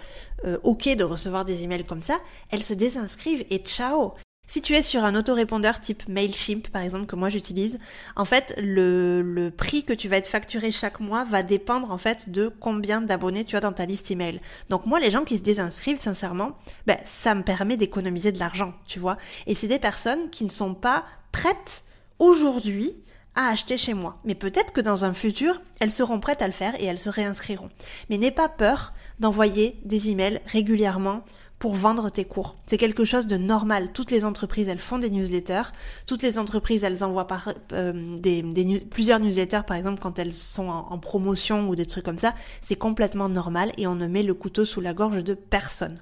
euh, 0.46 0.58
ok 0.64 0.96
de 0.96 1.04
recevoir 1.04 1.46
des 1.46 1.64
emails 1.64 1.86
comme 1.86 2.04
ça, 2.04 2.20
elles 2.52 2.64
se 2.64 2.74
désinscrivent 2.74 3.46
et 3.50 3.60
ciao. 3.60 4.14
Si 4.46 4.62
tu 4.62 4.74
es 4.74 4.82
sur 4.82 5.06
un 5.06 5.16
autorépondeur 5.16 5.80
type 5.80 6.06
Mailchimp, 6.10 6.68
par 6.68 6.82
exemple, 6.82 7.06
que 7.06 7.16
moi 7.16 7.30
j'utilise, 7.30 7.80
en 8.18 8.26
fait, 8.26 8.54
le, 8.58 9.22
le, 9.22 9.52
prix 9.52 9.84
que 9.84 9.94
tu 9.94 10.10
vas 10.10 10.18
être 10.18 10.28
facturé 10.28 10.70
chaque 10.70 11.00
mois 11.00 11.24
va 11.24 11.44
dépendre, 11.44 11.92
en 11.92 11.98
fait, 11.98 12.30
de 12.30 12.50
combien 12.50 13.00
d'abonnés 13.02 13.46
tu 13.46 13.56
as 13.56 13.62
dans 13.62 13.72
ta 13.72 13.86
liste 13.86 14.12
email. 14.12 14.42
Donc 14.70 14.86
moi, 14.86 15.00
les 15.00 15.12
gens 15.12 15.24
qui 15.24 15.38
se 15.38 15.44
désinscrivent, 15.44 16.02
sincèrement, 16.02 16.58
ben, 16.86 16.98
ça 17.06 17.36
me 17.36 17.44
permet 17.44 17.78
d'économiser 17.78 18.34
de 18.34 18.40
l'argent, 18.40 18.74
tu 18.86 19.00
vois. 19.00 19.18
Et 19.48 19.56
c'est 19.56 19.68
des 19.68 19.80
personnes 19.80 20.30
qui 20.30 20.44
ne 20.44 20.50
sont 20.50 20.74
pas 20.74 21.06
prêtes 21.32 21.86
aujourd'hui 22.20 22.98
à 23.36 23.48
acheter 23.48 23.78
chez 23.78 23.94
moi. 23.94 24.20
Mais 24.26 24.36
peut-être 24.36 24.74
que 24.74 24.82
dans 24.82 25.06
un 25.06 25.14
futur, 25.14 25.62
elles 25.80 25.92
seront 25.92 26.20
prêtes 26.20 26.42
à 26.42 26.48
le 26.48 26.54
faire 26.54 26.80
et 26.80 26.86
elles 26.86 27.00
se 27.00 27.10
réinscriront. 27.10 27.70
Mais 28.10 28.18
n'aie 28.18 28.30
pas 28.30 28.50
peur 28.50 28.94
d'envoyer 29.20 29.80
des 29.86 30.10
emails 30.10 30.42
régulièrement 30.46 31.24
pour 31.64 31.76
vendre 31.76 32.10
tes 32.10 32.26
cours. 32.26 32.58
C'est 32.68 32.78
quelque 32.78 33.06
chose 33.06 33.26
de 33.26 33.38
normal. 33.38 33.94
Toutes 33.94 34.12
les 34.12 34.26
entreprises, 34.26 34.68
elles 34.68 34.80
font 34.80 34.98
des 34.98 35.10
newsletters. 35.10 35.72
Toutes 36.06 36.22
les 36.22 36.38
entreprises, 36.38 36.84
elles 36.84 37.06
envoient 37.06 37.26
par, 37.26 37.54
euh, 37.72 38.18
des, 38.20 38.44
plusieurs 38.92 39.22
newsletters, 39.22 39.62
par 39.66 39.78
exemple, 39.78 40.02
quand 40.02 40.20
elles 40.20 40.34
sont 40.34 40.68
en, 40.68 41.00
promotion 41.00 41.70
ou 41.70 41.78
des 41.78 41.86
trucs 41.86 42.04
comme 42.04 42.18
ça. 42.18 42.34
C'est 42.62 42.76
complètement 42.76 43.30
normal 43.30 43.72
et 43.78 43.88
on 43.88 43.96
ne 43.96 44.08
met 44.08 44.24
le 44.24 44.34
couteau 44.34 44.66
sous 44.66 44.82
la 44.82 44.94
gorge 44.94 45.24
de 45.24 45.36
personne. 45.36 46.02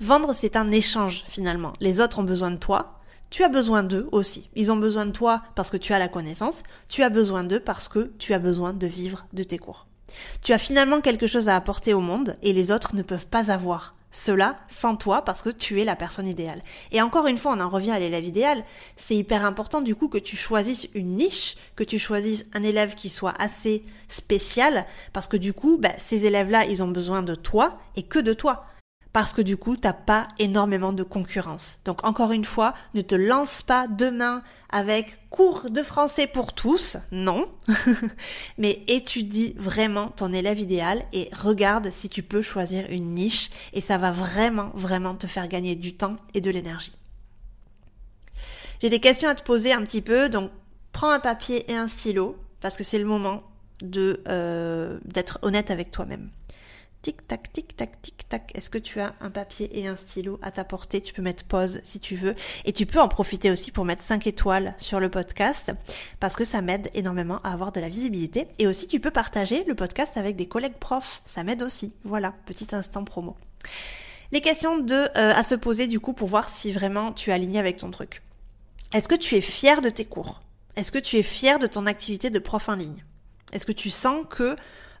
Vendre, 0.00 0.34
c'est 0.34 0.54
un 0.54 0.70
échange 0.70 1.24
finalement. 1.26 1.72
Les 1.80 2.02
autres 2.02 2.18
ont 2.18 2.24
besoin 2.24 2.50
de 2.50 2.58
toi, 2.58 3.00
tu 3.30 3.42
as 3.42 3.48
besoin 3.48 3.82
d'eux 3.82 4.06
aussi. 4.12 4.50
Ils 4.54 4.70
ont 4.70 4.76
besoin 4.76 5.06
de 5.06 5.12
toi 5.12 5.40
parce 5.54 5.70
que 5.70 5.78
tu 5.78 5.94
as 5.94 5.98
la 5.98 6.08
connaissance, 6.08 6.62
tu 6.90 7.02
as 7.02 7.08
besoin 7.08 7.42
d'eux 7.42 7.60
parce 7.60 7.88
que 7.88 8.12
tu 8.18 8.34
as 8.34 8.38
besoin 8.38 8.74
de 8.74 8.86
vivre 8.86 9.24
de 9.32 9.44
tes 9.44 9.56
cours. 9.56 9.86
Tu 10.42 10.52
as 10.52 10.58
finalement 10.58 11.00
quelque 11.00 11.26
chose 11.26 11.48
à 11.48 11.56
apporter 11.56 11.94
au 11.94 12.00
monde 12.00 12.36
et 12.42 12.52
les 12.52 12.70
autres 12.70 12.94
ne 12.94 13.02
peuvent 13.02 13.26
pas 13.26 13.50
avoir 13.50 13.94
cela 14.10 14.58
sans 14.68 14.96
toi 14.96 15.22
parce 15.22 15.42
que 15.42 15.50
tu 15.50 15.80
es 15.80 15.84
la 15.84 15.96
personne 15.96 16.26
idéale. 16.26 16.62
Et 16.92 17.02
encore 17.02 17.26
une 17.26 17.38
fois, 17.38 17.54
on 17.56 17.60
en 17.60 17.68
revient 17.68 17.92
à 17.92 17.98
l'élève 17.98 18.24
idéal. 18.24 18.64
C'est 18.96 19.16
hyper 19.16 19.44
important 19.44 19.80
du 19.80 19.94
coup 19.94 20.08
que 20.08 20.18
tu 20.18 20.36
choisisses 20.36 20.88
une 20.94 21.16
niche, 21.16 21.56
que 21.76 21.84
tu 21.84 21.98
choisisses 21.98 22.46
un 22.54 22.62
élève 22.62 22.94
qui 22.94 23.08
soit 23.08 23.34
assez 23.38 23.84
spécial 24.08 24.86
parce 25.12 25.28
que 25.28 25.36
du 25.36 25.52
coup, 25.52 25.78
bah, 25.78 25.92
ces 25.98 26.26
élèves-là, 26.26 26.66
ils 26.66 26.82
ont 26.82 26.88
besoin 26.88 27.22
de 27.22 27.34
toi 27.34 27.78
et 27.96 28.02
que 28.02 28.18
de 28.18 28.32
toi 28.32 28.66
parce 29.12 29.32
que 29.32 29.42
du 29.42 29.56
coup, 29.56 29.76
t'as 29.76 29.92
pas 29.92 30.28
énormément 30.38 30.92
de 30.92 31.02
concurrence. 31.02 31.78
Donc 31.84 32.04
encore 32.04 32.32
une 32.32 32.44
fois, 32.44 32.74
ne 32.94 33.02
te 33.02 33.14
lance 33.14 33.62
pas 33.62 33.86
demain 33.88 34.42
avec 34.68 35.18
cours 35.30 35.68
de 35.68 35.82
français 35.82 36.28
pour 36.28 36.52
tous, 36.52 36.96
non, 37.10 37.50
mais 38.58 38.82
étudie 38.86 39.54
vraiment 39.58 40.08
ton 40.08 40.32
élève 40.32 40.60
idéal 40.60 41.04
et 41.12 41.28
regarde 41.32 41.90
si 41.92 42.08
tu 42.08 42.22
peux 42.22 42.42
choisir 42.42 42.84
une 42.90 43.14
niche 43.14 43.50
et 43.72 43.80
ça 43.80 43.98
va 43.98 44.12
vraiment, 44.12 44.70
vraiment 44.74 45.14
te 45.16 45.26
faire 45.26 45.48
gagner 45.48 45.74
du 45.74 45.96
temps 45.96 46.16
et 46.34 46.40
de 46.40 46.50
l'énergie. 46.50 46.92
J'ai 48.80 48.90
des 48.90 49.00
questions 49.00 49.28
à 49.28 49.34
te 49.34 49.42
poser 49.42 49.72
un 49.72 49.82
petit 49.82 50.00
peu, 50.00 50.28
donc 50.28 50.50
prends 50.92 51.10
un 51.10 51.20
papier 51.20 51.70
et 51.70 51.76
un 51.76 51.88
stylo 51.88 52.36
parce 52.60 52.76
que 52.76 52.84
c'est 52.84 52.98
le 52.98 53.04
moment 53.04 53.42
de 53.82 54.22
euh, 54.28 54.98
d'être 55.04 55.38
honnête 55.42 55.70
avec 55.70 55.90
toi-même. 55.90 56.30
Tic 57.02 57.26
tac, 57.26 57.50
tic 57.52 57.76
tac, 57.76 58.02
tic 58.02 58.28
tac. 58.28 58.52
Est-ce 58.54 58.68
que 58.68 58.76
tu 58.76 59.00
as 59.00 59.14
un 59.20 59.30
papier 59.30 59.80
et 59.80 59.86
un 59.86 59.96
stylo 59.96 60.38
à 60.42 60.50
ta 60.50 60.64
portée? 60.64 61.00
Tu 61.00 61.14
peux 61.14 61.22
mettre 61.22 61.44
pause 61.44 61.80
si 61.82 61.98
tu 61.98 62.14
veux. 62.14 62.34
Et 62.66 62.74
tu 62.74 62.84
peux 62.84 63.00
en 63.00 63.08
profiter 63.08 63.50
aussi 63.50 63.70
pour 63.70 63.86
mettre 63.86 64.02
5 64.02 64.26
étoiles 64.26 64.74
sur 64.76 65.00
le 65.00 65.08
podcast 65.08 65.72
parce 66.20 66.36
que 66.36 66.44
ça 66.44 66.60
m'aide 66.60 66.90
énormément 66.92 67.40
à 67.42 67.52
avoir 67.52 67.72
de 67.72 67.80
la 67.80 67.88
visibilité. 67.88 68.48
Et 68.58 68.66
aussi, 68.66 68.86
tu 68.86 69.00
peux 69.00 69.10
partager 69.10 69.64
le 69.64 69.74
podcast 69.74 70.18
avec 70.18 70.36
des 70.36 70.46
collègues 70.46 70.78
profs. 70.78 71.22
Ça 71.24 71.42
m'aide 71.42 71.62
aussi. 71.62 71.94
Voilà, 72.04 72.34
petit 72.44 72.68
instant 72.72 73.04
promo. 73.04 73.36
Les 74.32 74.42
questions 74.42 74.84
euh, 74.90 75.08
à 75.16 75.42
se 75.42 75.54
poser 75.54 75.86
du 75.86 76.00
coup 76.00 76.12
pour 76.12 76.28
voir 76.28 76.50
si 76.50 76.70
vraiment 76.70 77.12
tu 77.12 77.30
es 77.30 77.32
aligné 77.32 77.58
avec 77.58 77.78
ton 77.78 77.90
truc. 77.90 78.22
Est-ce 78.92 79.08
que 79.08 79.14
tu 79.14 79.36
es 79.36 79.40
fier 79.40 79.80
de 79.80 79.88
tes 79.88 80.04
cours? 80.04 80.40
Est-ce 80.76 80.92
que 80.92 80.98
tu 80.98 81.16
es 81.16 81.22
fier 81.22 81.58
de 81.58 81.66
ton 81.66 81.86
activité 81.86 82.28
de 82.28 82.38
prof 82.38 82.68
en 82.68 82.74
ligne? 82.74 83.04
Est-ce 83.52 83.66
que 83.66 83.72
tu 83.72 83.90
sens 83.90 84.24
que 84.28 84.54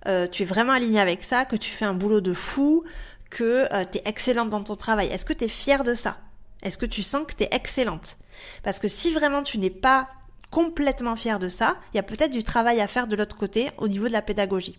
euh, 0.06 0.26
tu 0.26 0.42
es 0.42 0.46
vraiment 0.46 0.72
aligné 0.72 1.00
avec 1.00 1.22
ça, 1.22 1.44
que 1.44 1.56
tu 1.56 1.70
fais 1.70 1.84
un 1.84 1.94
boulot 1.94 2.20
de 2.20 2.32
fou, 2.32 2.84
que 3.30 3.68
euh, 3.72 3.84
tu 3.90 3.98
es 3.98 4.02
excellente 4.04 4.48
dans 4.48 4.62
ton 4.62 4.76
travail. 4.76 5.08
Est-ce 5.08 5.24
que 5.24 5.32
tu 5.32 5.44
es 5.44 5.48
fière 5.48 5.84
de 5.84 5.94
ça? 5.94 6.18
Est-ce 6.62 6.78
que 6.78 6.86
tu 6.86 7.02
sens 7.02 7.26
que 7.26 7.34
tu 7.34 7.44
es 7.44 7.48
excellente? 7.52 8.16
Parce 8.62 8.78
que 8.78 8.88
si 8.88 9.12
vraiment 9.12 9.42
tu 9.42 9.58
n'es 9.58 9.70
pas 9.70 10.08
complètement 10.50 11.16
fière 11.16 11.38
de 11.38 11.48
ça, 11.48 11.76
il 11.92 11.96
y 11.96 12.00
a 12.00 12.02
peut-être 12.02 12.32
du 12.32 12.42
travail 12.42 12.80
à 12.80 12.88
faire 12.88 13.06
de 13.06 13.16
l'autre 13.16 13.36
côté 13.36 13.70
au 13.78 13.88
niveau 13.88 14.08
de 14.08 14.12
la 14.12 14.22
pédagogie. 14.22 14.78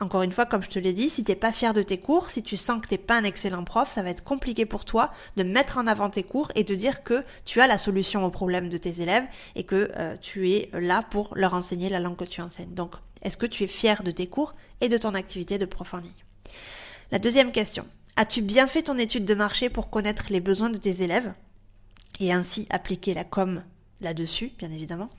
Encore 0.00 0.22
une 0.22 0.32
fois, 0.32 0.46
comme 0.46 0.62
je 0.62 0.70
te 0.70 0.78
l'ai 0.78 0.94
dit, 0.94 1.10
si 1.10 1.24
t'es 1.24 1.34
pas 1.34 1.52
fier 1.52 1.74
de 1.74 1.82
tes 1.82 1.98
cours, 1.98 2.30
si 2.30 2.42
tu 2.42 2.56
sens 2.56 2.80
que 2.80 2.88
t'es 2.88 2.96
pas 2.96 3.16
un 3.16 3.24
excellent 3.24 3.64
prof, 3.64 3.90
ça 3.90 4.02
va 4.02 4.08
être 4.08 4.24
compliqué 4.24 4.64
pour 4.64 4.86
toi 4.86 5.12
de 5.36 5.42
mettre 5.42 5.76
en 5.76 5.86
avant 5.86 6.08
tes 6.08 6.22
cours 6.22 6.50
et 6.54 6.64
de 6.64 6.74
dire 6.74 7.02
que 7.02 7.22
tu 7.44 7.60
as 7.60 7.66
la 7.66 7.76
solution 7.76 8.24
au 8.24 8.30
problème 8.30 8.70
de 8.70 8.78
tes 8.78 9.02
élèves 9.02 9.24
et 9.56 9.64
que 9.64 9.90
euh, 9.96 10.16
tu 10.18 10.50
es 10.50 10.70
là 10.72 11.02
pour 11.10 11.34
leur 11.36 11.52
enseigner 11.52 11.90
la 11.90 12.00
langue 12.00 12.16
que 12.16 12.24
tu 12.24 12.40
enseignes. 12.40 12.72
Donc, 12.72 12.94
est-ce 13.22 13.36
que 13.36 13.46
tu 13.46 13.64
es 13.64 13.68
fier 13.68 14.02
de 14.02 14.10
tes 14.10 14.26
cours 14.26 14.54
et 14.80 14.88
de 14.88 14.98
ton 14.98 15.14
activité 15.14 15.58
de 15.58 15.66
prof 15.66 15.94
en 15.94 15.98
ligne? 15.98 16.10
La 17.10 17.18
deuxième 17.18 17.52
question. 17.52 17.86
As-tu 18.16 18.42
bien 18.42 18.66
fait 18.66 18.82
ton 18.82 18.98
étude 18.98 19.24
de 19.24 19.34
marché 19.34 19.70
pour 19.70 19.90
connaître 19.90 20.26
les 20.30 20.40
besoins 20.40 20.70
de 20.70 20.78
tes 20.78 21.02
élèves 21.02 21.32
et 22.18 22.32
ainsi 22.32 22.66
appliquer 22.70 23.14
la 23.14 23.24
com 23.24 23.62
là-dessus, 24.00 24.52
bien 24.58 24.70
évidemment? 24.70 25.10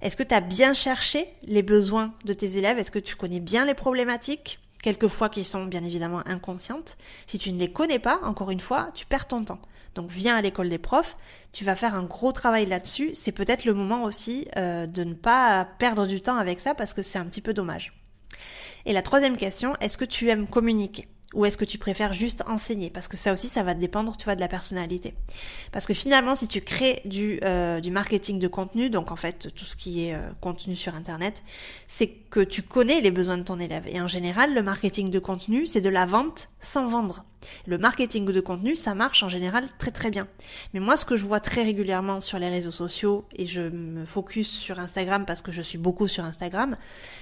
Est-ce 0.00 0.16
que 0.16 0.22
tu 0.22 0.34
as 0.34 0.40
bien 0.40 0.72
cherché 0.74 1.26
les 1.42 1.62
besoins 1.62 2.14
de 2.24 2.32
tes 2.32 2.56
élèves? 2.56 2.78
Est-ce 2.78 2.90
que 2.90 2.98
tu 2.98 3.16
connais 3.16 3.40
bien 3.40 3.64
les 3.64 3.74
problématiques? 3.74 4.58
Quelquefois 4.82 5.28
qui 5.28 5.44
sont 5.44 5.66
bien 5.66 5.84
évidemment 5.84 6.26
inconscientes. 6.26 6.96
Si 7.26 7.38
tu 7.38 7.52
ne 7.52 7.58
les 7.58 7.70
connais 7.70 7.98
pas, 7.98 8.18
encore 8.22 8.50
une 8.50 8.60
fois, 8.60 8.90
tu 8.94 9.04
perds 9.04 9.28
ton 9.28 9.44
temps. 9.44 9.60
Donc 9.94 10.10
viens 10.10 10.36
à 10.36 10.42
l'école 10.42 10.68
des 10.68 10.78
profs, 10.78 11.16
tu 11.52 11.64
vas 11.64 11.74
faire 11.74 11.94
un 11.94 12.04
gros 12.04 12.32
travail 12.32 12.66
là-dessus. 12.66 13.10
C'est 13.14 13.32
peut-être 13.32 13.64
le 13.64 13.74
moment 13.74 14.04
aussi 14.04 14.46
euh, 14.56 14.86
de 14.86 15.04
ne 15.04 15.14
pas 15.14 15.68
perdre 15.78 16.06
du 16.06 16.20
temps 16.20 16.36
avec 16.36 16.60
ça 16.60 16.74
parce 16.74 16.94
que 16.94 17.02
c'est 17.02 17.18
un 17.18 17.26
petit 17.26 17.40
peu 17.40 17.52
dommage. 17.52 17.92
Et 18.86 18.92
la 18.92 19.02
troisième 19.02 19.36
question, 19.36 19.74
est-ce 19.80 19.98
que 19.98 20.04
tu 20.04 20.28
aimes 20.28 20.46
communiquer? 20.46 21.08
Ou 21.34 21.44
est-ce 21.44 21.56
que 21.56 21.64
tu 21.64 21.78
préfères 21.78 22.12
juste 22.12 22.42
enseigner? 22.48 22.90
Parce 22.90 23.06
que 23.06 23.16
ça 23.16 23.32
aussi, 23.32 23.48
ça 23.48 23.62
va 23.62 23.74
dépendre, 23.74 24.16
tu 24.16 24.24
vois, 24.24 24.34
de 24.34 24.40
la 24.40 24.48
personnalité. 24.48 25.14
Parce 25.70 25.86
que 25.86 25.94
finalement, 25.94 26.34
si 26.34 26.48
tu 26.48 26.60
crées 26.60 27.00
du, 27.04 27.38
euh, 27.44 27.80
du 27.80 27.92
marketing 27.92 28.40
de 28.40 28.48
contenu, 28.48 28.90
donc 28.90 29.12
en 29.12 29.16
fait 29.16 29.48
tout 29.54 29.64
ce 29.64 29.76
qui 29.76 30.06
est 30.06 30.14
euh, 30.14 30.30
contenu 30.40 30.74
sur 30.74 30.94
Internet, 30.94 31.42
c'est 31.86 32.08
que 32.08 32.40
tu 32.40 32.62
connais 32.62 33.00
les 33.00 33.12
besoins 33.12 33.38
de 33.38 33.44
ton 33.44 33.60
élève. 33.60 33.86
Et 33.86 34.00
en 34.00 34.08
général, 34.08 34.54
le 34.54 34.62
marketing 34.62 35.10
de 35.10 35.18
contenu, 35.20 35.66
c'est 35.66 35.80
de 35.80 35.88
la 35.88 36.04
vente 36.06 36.48
sans 36.60 36.88
vendre. 36.88 37.24
Le 37.66 37.78
marketing 37.78 38.26
de 38.26 38.40
contenu, 38.40 38.76
ça 38.76 38.94
marche 38.94 39.22
en 39.22 39.28
général 39.28 39.64
très 39.78 39.90
très 39.90 40.10
bien. 40.10 40.28
Mais 40.74 40.80
moi, 40.80 40.96
ce 40.96 41.04
que 41.04 41.16
je 41.16 41.24
vois 41.24 41.40
très 41.40 41.62
régulièrement 41.62 42.20
sur 42.20 42.38
les 42.38 42.48
réseaux 42.48 42.70
sociaux, 42.70 43.24
et 43.34 43.46
je 43.46 43.62
me 43.62 44.04
focus 44.04 44.50
sur 44.50 44.78
Instagram 44.78 45.24
parce 45.26 45.42
que 45.42 45.52
je 45.52 45.62
suis 45.62 45.78
beaucoup 45.78 46.08
sur 46.08 46.24
Instagram, 46.24 46.76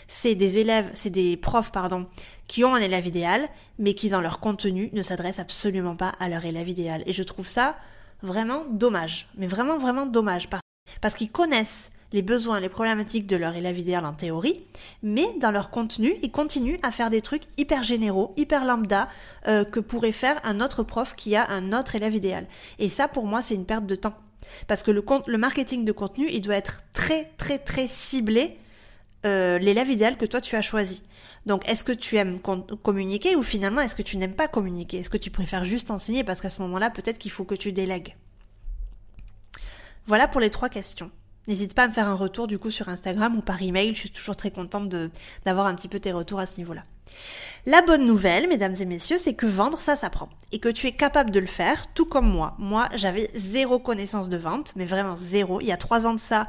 c'est 0.09 0.35
des 0.35 0.59
élèves, 0.59 0.91
c'est 0.95 1.11
des 1.11 1.37
profs, 1.37 1.71
pardon, 1.71 2.07
qui 2.49 2.65
ont 2.65 2.75
un 2.75 2.81
élève 2.81 3.07
idéal, 3.07 3.49
mais 3.79 3.95
qui 3.95 4.09
dans 4.09 4.21
leur 4.21 4.41
contenu 4.41 4.91
ne 4.93 5.03
s'adressent 5.03 5.39
absolument 5.39 5.95
pas 5.95 6.13
à 6.19 6.29
leur 6.29 6.45
élève 6.45 6.69
idéal. 6.69 7.03
Et 7.07 7.13
je 7.13 7.23
trouve 7.23 7.47
ça 7.47 7.77
vraiment 8.23 8.65
dommage. 8.71 9.29
Mais 9.37 9.47
vraiment, 9.47 9.79
vraiment 9.79 10.07
dommage. 10.07 10.49
Parce 11.01 11.15
qu'ils 11.15 11.31
connaissent 11.31 11.93
les 12.13 12.23
besoins, 12.23 12.59
les 12.59 12.71
problématiques 12.71 13.27
de 13.27 13.37
leur 13.37 13.55
élève 13.55 13.79
idéal 13.79 14.07
en 14.07 14.15
théorie, 14.15 14.65
mais 15.03 15.27
dans 15.41 15.51
leur 15.51 15.71
contenu, 15.71 16.17
ils 16.23 16.31
continuent 16.31 16.79
à 16.83 16.91
faire 16.91 17.11
des 17.11 17.21
trucs 17.21 17.43
hyper 17.59 17.85
généraux, 17.85 18.33
hyper 18.39 18.65
lambda, 18.65 19.09
euh, 19.47 19.65
que 19.65 19.79
pourrait 19.79 20.13
faire 20.13 20.41
un 20.43 20.63
autre 20.63 20.83
prof 20.83 21.15
qui 21.15 21.37
a 21.37 21.47
un 21.51 21.79
autre 21.79 21.97
élève 21.97 22.15
idéal. 22.15 22.47
Et 22.79 22.89
ça, 22.89 23.09
pour 23.09 23.27
moi, 23.27 23.43
c'est 23.43 23.55
une 23.55 23.67
perte 23.67 23.85
de 23.85 23.95
temps. 23.95 24.15
Parce 24.67 24.83
que 24.83 24.91
le, 24.91 25.05
le 25.27 25.39
marketing 25.39 25.85
de 25.85 25.93
contenu, 25.93 26.27
il 26.31 26.41
doit 26.41 26.57
être 26.57 26.79
très, 26.95 27.31
très, 27.37 27.59
très 27.59 27.89
ciblé 27.89 28.57
euh, 29.27 29.59
l'élève 29.59 29.91
idéal 29.91 30.17
que 30.17 30.25
toi 30.25 30.41
tu 30.41 30.55
as 30.55 30.63
choisi. 30.63 31.03
Donc, 31.49 31.67
est-ce 31.67 31.83
que 31.83 31.93
tu 31.93 32.17
aimes 32.17 32.41
communiquer 32.83 33.35
ou 33.35 33.43
finalement 33.43 33.81
est-ce 33.81 33.95
que 33.95 34.03
tu 34.03 34.19
n'aimes 34.19 34.35
pas 34.35 34.49
communiquer? 34.49 34.99
Est-ce 34.99 35.09
que 35.09 35.17
tu 35.17 35.31
préfères 35.31 35.65
juste 35.65 35.91
enseigner? 35.91 36.23
Parce 36.23 36.43
qu'à 36.43 36.51
ce 36.51 36.61
moment-là, 36.61 36.91
peut-être 36.91 37.17
qu'il 37.17 37.31
faut 37.31 37.45
que 37.45 37.55
tu 37.55 37.73
délègues 37.73 38.17
Voilà 40.07 40.29
pour 40.29 40.43
les 40.43 40.51
trois 40.51 40.69
questions. 40.69 41.11
N'hésite 41.47 41.73
pas 41.73 41.85
à 41.85 41.89
me 41.89 41.95
faire 41.95 42.07
un 42.07 42.15
retour 42.15 42.49
du 42.49 42.59
coup 42.59 42.71
sur 42.71 42.91
Instagram 42.91 43.35
ou 43.35 43.41
par 43.41 43.63
email. 43.63 43.95
Je 43.95 44.01
suis 44.01 44.11
toujours 44.11 44.37
très 44.37 44.51
contente 44.51 44.95
d'avoir 45.47 45.67
un 45.67 45.75
petit 45.75 45.89
peu 45.89 45.99
tes 45.99 46.13
retours 46.13 46.39
à 46.39 46.45
ce 46.45 46.59
niveau-là. 46.59 46.85
La 47.65 47.81
bonne 47.81 48.05
nouvelle, 48.05 48.47
mesdames 48.47 48.75
et 48.79 48.85
messieurs, 48.85 49.17
c'est 49.17 49.33
que 49.33 49.47
vendre, 49.47 49.81
ça 49.81 49.97
s'apprend. 49.97 50.29
Et 50.53 50.59
que 50.59 50.69
tu 50.69 50.87
es 50.87 50.93
capable 50.93 51.31
de 51.31 51.41
le 51.41 51.47
faire, 51.47 51.87
tout 51.95 52.05
comme 52.05 52.31
moi. 52.31 52.57
Moi, 52.59 52.91
j'avais 52.95 53.31
zéro 53.35 53.79
connaissance 53.79 54.29
de 54.29 54.37
vente, 54.37 54.75
mais 54.77 54.85
vraiment 54.85 55.17
zéro. 55.17 55.63
Il 55.63 55.67
y 55.67 55.73
a 55.73 55.79
trois 55.79 56.07
ans 56.07 56.13
de 56.13 56.21
ça, 56.21 56.47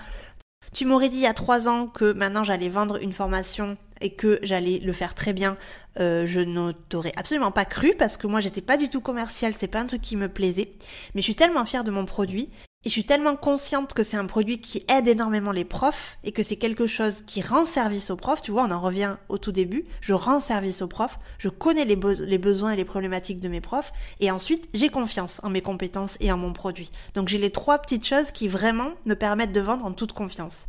tu 0.72 0.86
m'aurais 0.86 1.10
dit 1.10 1.18
il 1.18 1.24
y 1.24 1.28
a 1.28 1.34
trois 1.34 1.68
ans 1.68 1.88
que 1.88 2.14
maintenant 2.14 2.44
j'allais 2.44 2.70
vendre 2.70 3.02
une 3.02 3.14
formation 3.14 3.78
et 4.02 4.14
que 4.14 4.40
j'allais 4.42 4.80
le 4.80 4.94
faire 4.94 5.16
très 5.16 5.34
bien, 5.34 5.58
euh, 6.00 6.26
je 6.26 6.42
ne 6.42 6.72
t'aurais 6.72 7.14
absolument 7.16 7.52
pas 7.52 7.66
cru 7.66 7.94
parce 7.98 8.18
que 8.18 8.28
moi 8.28 8.40
j'étais 8.40 8.62
pas 8.62 8.78
du 8.78 8.90
tout 8.90 9.02
commercial, 9.02 9.54
c'est 9.54 9.68
pas 9.68 9.80
un 9.80 9.86
truc 9.86 10.02
qui 10.02 10.16
me 10.16 10.30
plaisait. 10.30 10.74
Mais 11.14 11.22
je 11.22 11.26
suis 11.26 11.36
tellement 11.36 11.66
fière 11.66 11.84
de 11.84 11.92
mon 11.92 12.06
produit 12.06 12.50
et 12.86 12.88
je 12.88 12.94
suis 12.94 13.04
tellement 13.04 13.36
consciente 13.36 13.94
que 13.94 14.04
c'est 14.04 14.16
un 14.16 14.26
produit 14.26 14.58
qui 14.58 14.86
aide 14.88 15.10
énormément 15.10 15.52
les 15.52 15.66
profs 15.66 16.18
et 16.24 16.32
que 16.32 16.44
c'est 16.44 16.56
quelque 16.56 16.88
chose 16.88 17.24
qui 17.24 17.42
rend 17.42 17.66
service 17.66 18.10
aux 18.10 18.16
profs. 18.16 18.42
Tu 18.42 18.52
vois, 18.52 18.64
on 18.64 18.72
en 18.72 18.80
revient 18.80 19.18
au 19.28 19.38
tout 19.38 19.52
début. 19.52 19.84
Je 20.00 20.14
rends 20.14 20.40
service 20.40 20.82
aux 20.82 20.88
profs. 20.88 21.20
Je 21.40 21.50
connais 21.50 21.84
les, 21.84 21.98
les 21.98 22.38
besoins 22.38 22.72
et 22.72 22.78
les 22.78 22.86
problématiques 22.86 23.42
de 23.42 23.50
mes 23.50 23.60
profs. 23.60 23.92
Et 24.22 24.32
ensuite, 24.32 24.70
j'ai 24.74 24.88
confiance 24.88 25.42
en 25.44 25.50
mes 25.50 25.62
compétences 25.62 26.16
et 26.22 26.32
en 26.32 26.38
mon 26.38 26.54
produit. 26.54 26.90
Donc, 27.16 27.28
j'ai 27.28 27.38
les 27.38 27.52
trois 27.52 27.80
petites 27.80 28.08
choses 28.08 28.32
qui 28.32 28.48
vraiment 28.48 28.92
me 29.06 29.16
permettent 29.16 29.52
de 29.52 29.60
vendre 29.60 29.84
en 29.84 29.92
toute 29.92 30.14
confiance. 30.14 30.66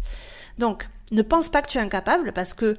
Donc, 0.59 0.89
ne 1.13 1.23
pense 1.23 1.49
pas 1.49 1.63
que 1.63 1.71
tu 1.71 1.79
es 1.79 1.81
incapable 1.81 2.33
parce 2.33 2.55
que 2.55 2.77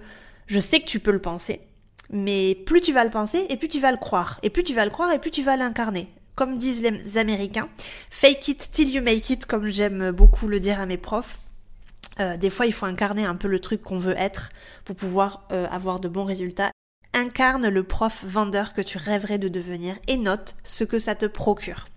je 0.48 0.60
sais 0.60 0.80
que 0.80 0.88
tu 0.88 1.00
peux 1.00 1.12
le 1.12 1.22
penser. 1.22 1.62
Mais 2.10 2.56
plus 2.56 2.82
tu 2.82 2.94
vas 2.94 3.04
le 3.04 3.10
penser 3.10 3.46
et 3.50 3.58
plus 3.58 3.70
tu 3.70 3.80
vas 3.80 3.92
le 3.92 3.98
croire. 3.98 4.40
Et 4.44 4.50
plus 4.50 4.64
tu 4.64 4.74
vas 4.74 4.86
le 4.86 4.92
croire 4.92 5.12
et 5.14 5.20
plus 5.20 5.32
tu 5.32 5.44
vas 5.44 5.56
l'incarner 5.56 6.08
comme 6.36 6.58
disent 6.58 6.82
les 6.82 7.18
Américains, 7.18 7.70
fake 8.10 8.48
it 8.48 8.72
till 8.72 8.90
you 8.90 9.04
make 9.04 9.30
it, 9.30 9.46
comme 9.46 9.68
j'aime 9.68 10.10
beaucoup 10.12 10.48
le 10.48 10.60
dire 10.60 10.80
à 10.80 10.88
mes 10.88 10.98
profs. 10.98 11.38
Euh, 12.20 12.38
des 12.38 12.50
fois, 12.50 12.66
il 12.66 12.74
faut 12.74 12.86
incarner 12.86 13.26
un 13.26 13.36
peu 13.36 13.48
le 13.48 13.60
truc 13.60 13.82
qu'on 13.82 13.98
veut 13.98 14.16
être 14.18 14.50
pour 14.86 14.96
pouvoir 14.96 15.46
euh, 15.52 15.68
avoir 15.70 16.00
de 16.00 16.08
bons 16.08 16.26
résultats. 16.26 16.72
Incarne 17.14 17.68
le 17.68 17.84
prof 17.84 18.24
vendeur 18.26 18.72
que 18.72 18.82
tu 18.82 18.98
rêverais 18.98 19.38
de 19.38 19.50
devenir 19.50 19.96
et 20.08 20.16
note 20.16 20.56
ce 20.64 20.86
que 20.86 20.98
ça 20.98 21.14
te 21.14 21.26
procure. 21.26 21.90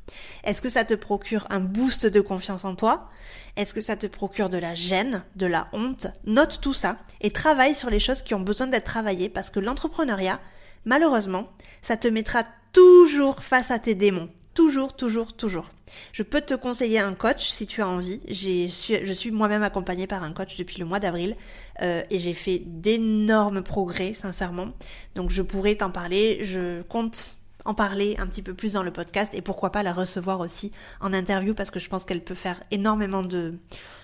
Est-ce 0.43 0.61
que 0.61 0.69
ça 0.69 0.85
te 0.85 0.95
procure 0.95 1.47
un 1.51 1.61
boost 1.61 2.07
de 2.07 2.21
confiance 2.21 2.65
en 2.65 2.75
toi? 2.75 3.09
Est-ce 3.57 3.75
que 3.75 3.81
ça 3.81 3.95
te 3.95 4.09
procure 4.09 4.49
de 4.49 4.59
la 4.59 4.75
gêne, 4.75 5.23
de 5.37 5.47
la 5.47 5.69
honte? 5.73 6.09
Note 6.25 6.59
tout 6.61 6.75
ça 6.75 6.99
et 7.21 7.31
travaille 7.31 7.77
sur 7.77 7.91
les 7.91 8.01
choses 8.01 8.23
qui 8.23 8.35
ont 8.35 8.41
besoin 8.41 8.67
d'être 8.67 8.85
travaillées 8.85 9.29
parce 9.29 9.51
que 9.51 9.61
l'entrepreneuriat, 9.61 10.41
malheureusement, 10.85 11.49
ça 11.81 11.97
te 11.97 12.09
mettra 12.09 12.45
toujours 12.73 13.45
face 13.45 13.71
à 13.71 13.79
tes 13.79 13.95
démons. 13.95 14.31
Toujours, 14.55 14.95
toujours, 14.95 15.33
toujours. 15.33 15.71
Je 16.13 16.23
peux 16.23 16.41
te 16.41 16.55
conseiller 16.55 17.01
un 17.01 17.15
coach 17.15 17.49
si 17.49 17.67
tu 17.67 17.83
as 17.83 17.89
envie. 17.89 18.21
Je 18.29 19.13
suis 19.13 19.31
moi-même 19.33 19.65
accompagnée 19.65 20.07
par 20.07 20.23
un 20.23 20.33
coach 20.33 20.57
depuis 20.57 20.79
le 20.79 20.85
mois 20.85 21.01
d'avril 21.01 21.37
euh, 21.83 22.03
et 22.09 22.21
j'ai 22.21 22.35
fait 22.35 22.63
d'énormes 22.65 23.63
progrès, 23.63 24.15
sincèrement. 24.15 24.69
Donc 25.17 25.31
je 25.31 25.43
pourrais 25.43 25.75
t'en 25.75 25.91
parler. 25.91 26.39
Je 26.43 26.83
compte 26.83 27.35
en 27.65 27.75
parler 27.75 28.17
un 28.19 28.27
petit 28.27 28.43
peu 28.43 28.55
plus 28.55 28.75
dans 28.75 28.83
le 28.83 28.93
podcast 28.93 29.35
et 29.35 29.43
pourquoi 29.43 29.73
pas 29.73 29.83
la 29.83 29.93
recevoir 29.93 30.41
aussi 30.41 30.71
en 31.01 31.13
interview 31.13 31.55
parce 31.55 31.71
que 31.71 31.81
je 31.81 31.89
pense 31.89 32.05
qu'elle 32.05 32.23
peut 32.23 32.35
faire 32.35 32.63
énormément 32.71 33.23
de, 33.23 33.55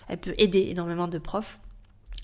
elle 0.08 0.18
peut 0.18 0.34
aider 0.38 0.68
énormément 0.70 1.08
de 1.08 1.18
profs. 1.18 1.60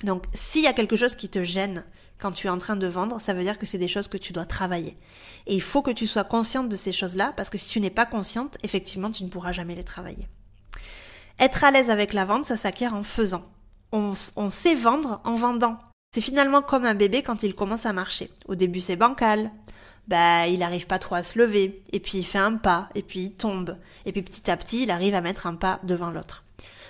Donc, 0.05 0.25
s'il 0.35 0.63
y 0.63 0.67
a 0.67 0.73
quelque 0.73 0.97
chose 0.97 1.17
qui 1.17 1.29
te 1.29 1.43
gêne 1.43 1.85
quand 2.19 2.33
tu 2.33 2.47
es 2.47 2.51
en 2.51 2.59
train 2.59 2.77
de 2.77 2.87
vendre, 2.87 3.21
ça 3.21 3.35
veut 3.35 3.43
dire 3.43 3.59
que 3.59 3.67
c'est 3.67 3.79
des 3.79 3.89
choses 3.89 4.09
que 4.09 4.17
tu 4.17 4.33
dois 4.33 4.47
travailler. 4.47 4.97
Et 5.47 5.55
il 5.55 5.63
faut 5.63 5.83
que 5.83 5.91
tu 5.91 6.07
sois 6.07 6.25
consciente 6.25 6.69
de 6.69 6.77
ces 6.77 6.93
choses-là, 6.93 7.33
parce 7.37 7.51
que 7.51 7.59
si 7.59 7.69
tu 7.69 7.81
n'es 7.81 7.91
pas 7.91 8.07
consciente, 8.07 8.59
effectivement, 8.63 9.11
tu 9.11 9.25
ne 9.25 9.29
pourras 9.29 9.53
jamais 9.53 9.75
les 9.75 9.85
travailler. 9.85 10.27
Être 11.39 11.65
à 11.65 11.71
l'aise 11.71 11.91
avec 11.91 12.13
la 12.13 12.25
vente, 12.25 12.47
ça 12.47 12.57
s'acquiert 12.57 12.95
en 12.95 13.03
faisant. 13.03 13.45
On, 13.93 14.15
sait 14.51 14.75
vendre 14.75 15.21
en 15.25 15.37
vendant. 15.37 15.79
C'est 16.15 16.21
finalement 16.21 16.61
comme 16.61 16.85
un 16.85 16.95
bébé 16.95 17.23
quand 17.23 17.43
il 17.43 17.55
commence 17.55 17.87
à 17.87 17.93
marcher. 17.93 18.31
Au 18.47 18.55
début, 18.55 18.81
c'est 18.81 18.97
bancal. 18.97 19.51
Bah, 20.09 20.47
il 20.49 20.59
n'arrive 20.59 20.87
pas 20.87 20.99
trop 20.99 21.15
à 21.15 21.23
se 21.23 21.39
lever. 21.39 21.83
Et 21.93 22.01
puis, 22.01 22.19
il 22.19 22.25
fait 22.25 22.39
un 22.39 22.55
pas. 22.55 22.89
Et 22.95 23.03
puis, 23.03 23.21
il 23.21 23.35
tombe. 23.35 23.79
Et 24.05 24.13
puis, 24.13 24.23
petit 24.23 24.51
à 24.51 24.57
petit, 24.57 24.83
il 24.83 24.91
arrive 24.91 25.15
à 25.15 25.21
mettre 25.21 25.47
un 25.47 25.55
pas 25.55 25.81
devant 25.83 26.11
l'autre. 26.11 26.46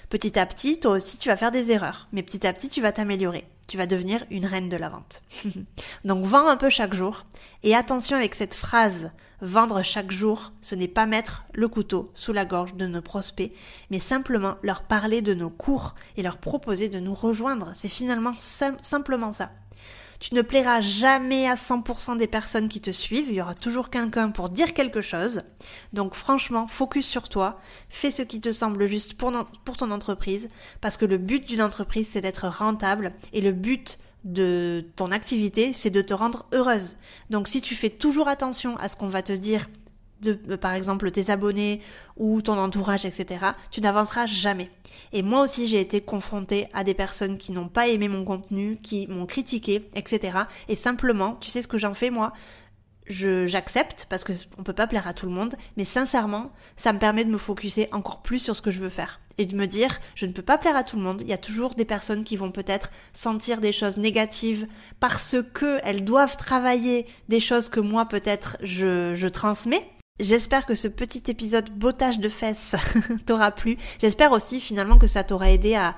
Petit 0.09 0.39
à 0.39 0.47
petit, 0.47 0.79
toi 0.79 0.93
aussi, 0.93 1.19
tu 1.19 1.29
vas 1.29 1.37
faire 1.37 1.51
des 1.51 1.73
erreurs, 1.73 2.09
mais 2.13 2.23
petit 2.23 2.47
à 2.47 2.53
petit, 2.53 2.69
tu 2.69 2.81
vas 2.81 2.93
t'améliorer. 2.93 3.45
Tu 3.67 3.77
vas 3.77 3.87
devenir 3.87 4.25
une 4.31 4.47
reine 4.47 4.69
de 4.69 4.77
la 4.77 4.89
vente. 4.89 5.23
Donc, 6.05 6.25
vends 6.25 6.47
un 6.47 6.57
peu 6.57 6.71
chaque 6.71 6.95
jour. 6.95 7.27
Et 7.65 7.75
attention 7.75 8.17
avec 8.17 8.37
cette 8.37 8.55
phrase, 8.55 9.11
vendre 9.41 9.83
chaque 9.83 10.13
jour, 10.13 10.53
ce 10.61 10.77
n'est 10.77 10.87
pas 10.87 11.07
mettre 11.07 11.45
le 11.53 11.67
couteau 11.67 12.13
sous 12.15 12.33
la 12.33 12.45
gorge 12.45 12.75
de 12.75 12.87
nos 12.87 13.03
prospects, 13.03 13.53
mais 13.91 13.99
simplement 13.99 14.55
leur 14.63 14.83
parler 14.83 15.23
de 15.23 15.35
nos 15.35 15.51
cours 15.51 15.97
et 16.17 16.23
leur 16.23 16.39
proposer 16.39 16.89
de 16.89 17.01
nous 17.01 17.15
rejoindre. 17.15 17.73
C'est 17.75 17.89
finalement 17.89 18.35
simplement 18.41 19.33
ça. 19.33 19.51
Tu 20.21 20.35
ne 20.35 20.43
plairas 20.43 20.81
jamais 20.81 21.49
à 21.49 21.55
100% 21.55 22.17
des 22.17 22.27
personnes 22.27 22.69
qui 22.69 22.81
te 22.81 22.91
suivent, 22.91 23.27
il 23.29 23.35
y 23.35 23.41
aura 23.41 23.55
toujours 23.55 23.91
quelqu'un 23.91 24.31
pour 24.31 24.49
dire 24.49 24.75
quelque 24.75 25.01
chose. 25.01 25.43
Donc 25.93 26.15
franchement, 26.15 26.67
focus 26.67 27.07
sur 27.07 27.29
toi, 27.29 27.61
fais 27.89 28.11
ce 28.11 28.23
qui 28.23 28.41
te 28.41 28.53
semble 28.53 28.87
juste 28.87 29.15
pour, 29.15 29.33
pour 29.65 29.77
ton 29.77 29.91
entreprise, 29.91 30.49
parce 30.81 30.97
que 30.97 31.05
le 31.05 31.19
but 31.19 31.47
d'une 31.47 31.63
entreprise, 31.63 32.09
c'est 32.09 32.21
d'être 32.21 32.49
rentable, 32.49 33.13
et 33.33 33.41
le 33.41 33.53
but 33.53 33.99
de 34.25 34.85
ton 34.97 35.13
activité, 35.13 35.73
c'est 35.73 35.91
de 35.91 36.03
te 36.03 36.13
rendre 36.13 36.47
heureuse. 36.53 36.97
Donc 37.31 37.49
si 37.49 37.61
tu 37.61 37.75
fais 37.75 37.91
toujours 37.91 38.29
attention 38.29 38.77
à 38.79 38.89
ce 38.89 38.97
qu'on 38.97 39.09
va 39.09 39.23
te 39.23 39.33
dire 39.33 39.69
de, 40.23 40.57
par 40.57 40.75
exemple, 40.75 41.11
tes 41.11 41.31
abonnés 41.31 41.81
ou 42.17 42.43
ton 42.43 42.59
entourage, 42.59 43.05
etc., 43.05 43.47
tu 43.71 43.81
n'avanceras 43.81 44.27
jamais. 44.27 44.71
Et 45.13 45.23
moi 45.23 45.43
aussi, 45.43 45.67
j'ai 45.67 45.81
été 45.81 46.01
confrontée 46.01 46.69
à 46.73 46.85
des 46.85 46.95
personnes 46.95 47.39
qui 47.39 47.53
n'ont 47.53 47.69
pas 47.69 47.89
aimé 47.89 48.09
mon 48.09 48.25
contenu, 48.25 48.79
qui 48.83 49.07
m'ont 49.09 49.27
critiqué, 49.27 49.89
etc. 49.95 50.39
Et 50.69 50.77
simplement, 50.77 51.37
tu 51.41 51.51
sais 51.51 51.63
ce 51.63 51.69
que 51.69 51.79
j'en 51.79 51.95
fais, 51.95 52.11
moi? 52.11 52.33
Je 53.09 53.47
j'accepte 53.47 54.07
parce 54.11 54.25
que 54.25 54.33
on 54.59 54.65
peut 54.65 54.73
pas 54.73 54.89
plaire 54.89 55.07
à 55.07 55.15
tout 55.15 55.27
le 55.27 55.33
monde, 55.33 55.55
mais 55.77 55.85
sincèrement, 55.85 56.51
ça 56.77 56.93
me 56.93 56.99
permet 56.99 57.25
de 57.25 57.31
me 57.31 57.39
focuser 57.39 57.89
encore 57.93 58.21
plus 58.21 58.41
sur 58.41 58.57
ce 58.57 58.63
que 58.63 58.73
je 58.73 58.81
veux 58.81 58.89
faire 58.89 59.21
et 59.39 59.47
de 59.47 59.55
me 59.55 59.67
dire 59.67 60.01
je 60.17 60.27
ne 60.27 60.33
peux 60.33 60.43
pas 60.43 60.59
plaire 60.59 60.75
à 60.75 60.83
tout 60.83 60.97
le 60.97 61.03
monde. 61.03 61.23
Il 61.23 61.29
y 61.29 61.33
a 61.33 61.39
toujours 61.39 61.75
des 61.75 61.85
personnes 61.85 62.25
qui 62.25 62.37
vont 62.37 62.51
peut-être 62.51 62.91
sentir 63.13 63.61
des 63.61 63.71
choses 63.71 63.97
négatives 63.97 64.67
parce 64.99 65.37
que 65.55 65.79
elles 65.85 66.05
doivent 66.05 66.37
travailler 66.37 67.07
des 67.29 67.39
choses 67.39 67.69
que 67.69 67.79
moi 67.79 68.07
peut-être 68.07 68.57
je 68.61 69.15
je 69.15 69.29
transmets 69.29 69.89
J'espère 70.19 70.65
que 70.65 70.75
ce 70.75 70.89
petit 70.89 71.31
épisode 71.31 71.69
botage 71.71 72.19
de 72.19 72.31
fesses 72.31 72.75
t'aura 73.27 73.51
plu. 73.51 73.77
J'espère 74.01 74.33
aussi 74.33 74.61
finalement 74.61 74.97
que 74.97 75.07
ça 75.07 75.25
t'aura 75.25 75.51
aidé 75.51 75.75
à, 75.75 75.95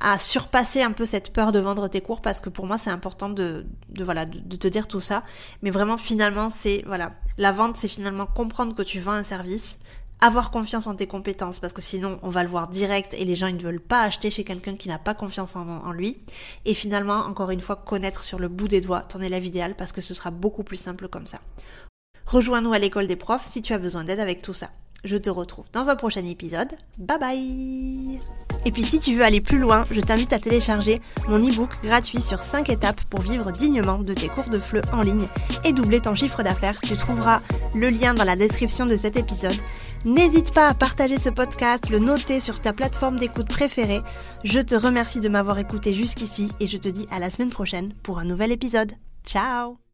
à 0.00 0.18
surpasser 0.18 0.80
un 0.80 0.92
peu 0.92 1.04
cette 1.04 1.34
peur 1.34 1.52
de 1.52 1.58
vendre 1.58 1.86
tes 1.88 2.00
cours 2.00 2.22
parce 2.22 2.40
que 2.40 2.48
pour 2.48 2.66
moi 2.66 2.78
c'est 2.78 2.88
important 2.88 3.28
de, 3.28 3.66
de 3.90 4.04
voilà 4.04 4.24
de, 4.24 4.38
de, 4.38 4.56
te 4.56 4.68
dire 4.68 4.88
tout 4.88 5.00
ça. 5.00 5.22
Mais 5.60 5.70
vraiment 5.70 5.98
finalement 5.98 6.48
c'est 6.48 6.82
voilà 6.86 7.12
la 7.36 7.52
vente 7.52 7.76
c'est 7.76 7.88
finalement 7.88 8.24
comprendre 8.24 8.74
que 8.74 8.80
tu 8.80 9.00
vends 9.00 9.12
un 9.12 9.22
service, 9.22 9.80
avoir 10.22 10.50
confiance 10.50 10.86
en 10.86 10.94
tes 10.94 11.06
compétences 11.06 11.60
parce 11.60 11.74
que 11.74 11.82
sinon 11.82 12.18
on 12.22 12.30
va 12.30 12.44
le 12.44 12.48
voir 12.48 12.68
direct 12.68 13.12
et 13.12 13.26
les 13.26 13.36
gens 13.36 13.48
ils 13.48 13.56
ne 13.56 13.62
veulent 13.62 13.80
pas 13.80 14.00
acheter 14.00 14.30
chez 14.30 14.44
quelqu'un 14.44 14.76
qui 14.76 14.88
n'a 14.88 14.98
pas 14.98 15.12
confiance 15.12 15.56
en, 15.56 15.68
en, 15.68 15.92
lui. 15.92 16.16
Et 16.64 16.72
finalement 16.72 17.18
encore 17.26 17.50
une 17.50 17.60
fois 17.60 17.76
connaître 17.76 18.22
sur 18.22 18.38
le 18.38 18.48
bout 18.48 18.68
des 18.68 18.80
doigts 18.80 19.00
ton 19.00 19.20
élève 19.20 19.44
idéal 19.44 19.74
parce 19.76 19.92
que 19.92 20.00
ce 20.00 20.14
sera 20.14 20.30
beaucoup 20.30 20.64
plus 20.64 20.78
simple 20.78 21.08
comme 21.08 21.26
ça. 21.26 21.40
Rejoins-nous 22.28 22.74
à 22.74 22.78
l'école 22.78 23.06
des 23.06 23.16
profs 23.16 23.46
si 23.46 23.62
tu 23.62 23.72
as 23.72 23.78
besoin 23.78 24.04
d'aide 24.04 24.20
avec 24.20 24.42
tout 24.42 24.52
ça. 24.52 24.68
Je 25.02 25.16
te 25.16 25.30
retrouve 25.30 25.64
dans 25.72 25.88
un 25.88 25.96
prochain 25.96 26.26
épisode. 26.26 26.68
Bye 26.98 27.18
bye 27.18 28.20
Et 28.66 28.70
puis 28.70 28.82
si 28.82 29.00
tu 29.00 29.14
veux 29.14 29.22
aller 29.22 29.40
plus 29.40 29.58
loin, 29.58 29.86
je 29.90 30.02
t'invite 30.02 30.34
à 30.34 30.38
télécharger 30.38 31.00
mon 31.30 31.38
e-book 31.38 31.70
gratuit 31.82 32.20
sur 32.20 32.42
5 32.42 32.68
étapes 32.68 33.00
pour 33.08 33.22
vivre 33.22 33.50
dignement 33.50 33.96
de 34.00 34.12
tes 34.12 34.28
cours 34.28 34.50
de 34.50 34.58
FLE 34.58 34.82
en 34.92 35.00
ligne 35.00 35.26
et 35.64 35.72
doubler 35.72 36.00
ton 36.00 36.14
chiffre 36.14 36.42
d'affaires. 36.42 36.78
Tu 36.82 36.98
trouveras 36.98 37.40
le 37.74 37.88
lien 37.88 38.12
dans 38.12 38.24
la 38.24 38.36
description 38.36 38.84
de 38.84 38.98
cet 38.98 39.16
épisode. 39.16 39.56
N'hésite 40.04 40.52
pas 40.52 40.68
à 40.68 40.74
partager 40.74 41.18
ce 41.18 41.30
podcast, 41.30 41.88
le 41.88 41.98
noter 41.98 42.40
sur 42.40 42.60
ta 42.60 42.74
plateforme 42.74 43.18
d'écoute 43.18 43.48
préférée. 43.48 44.02
Je 44.44 44.58
te 44.58 44.74
remercie 44.74 45.20
de 45.20 45.30
m'avoir 45.30 45.58
écouté 45.58 45.94
jusqu'ici 45.94 46.52
et 46.60 46.66
je 46.66 46.76
te 46.76 46.90
dis 46.90 47.08
à 47.10 47.20
la 47.20 47.30
semaine 47.30 47.48
prochaine 47.48 47.94
pour 48.02 48.18
un 48.18 48.24
nouvel 48.24 48.52
épisode. 48.52 48.92
Ciao 49.24 49.87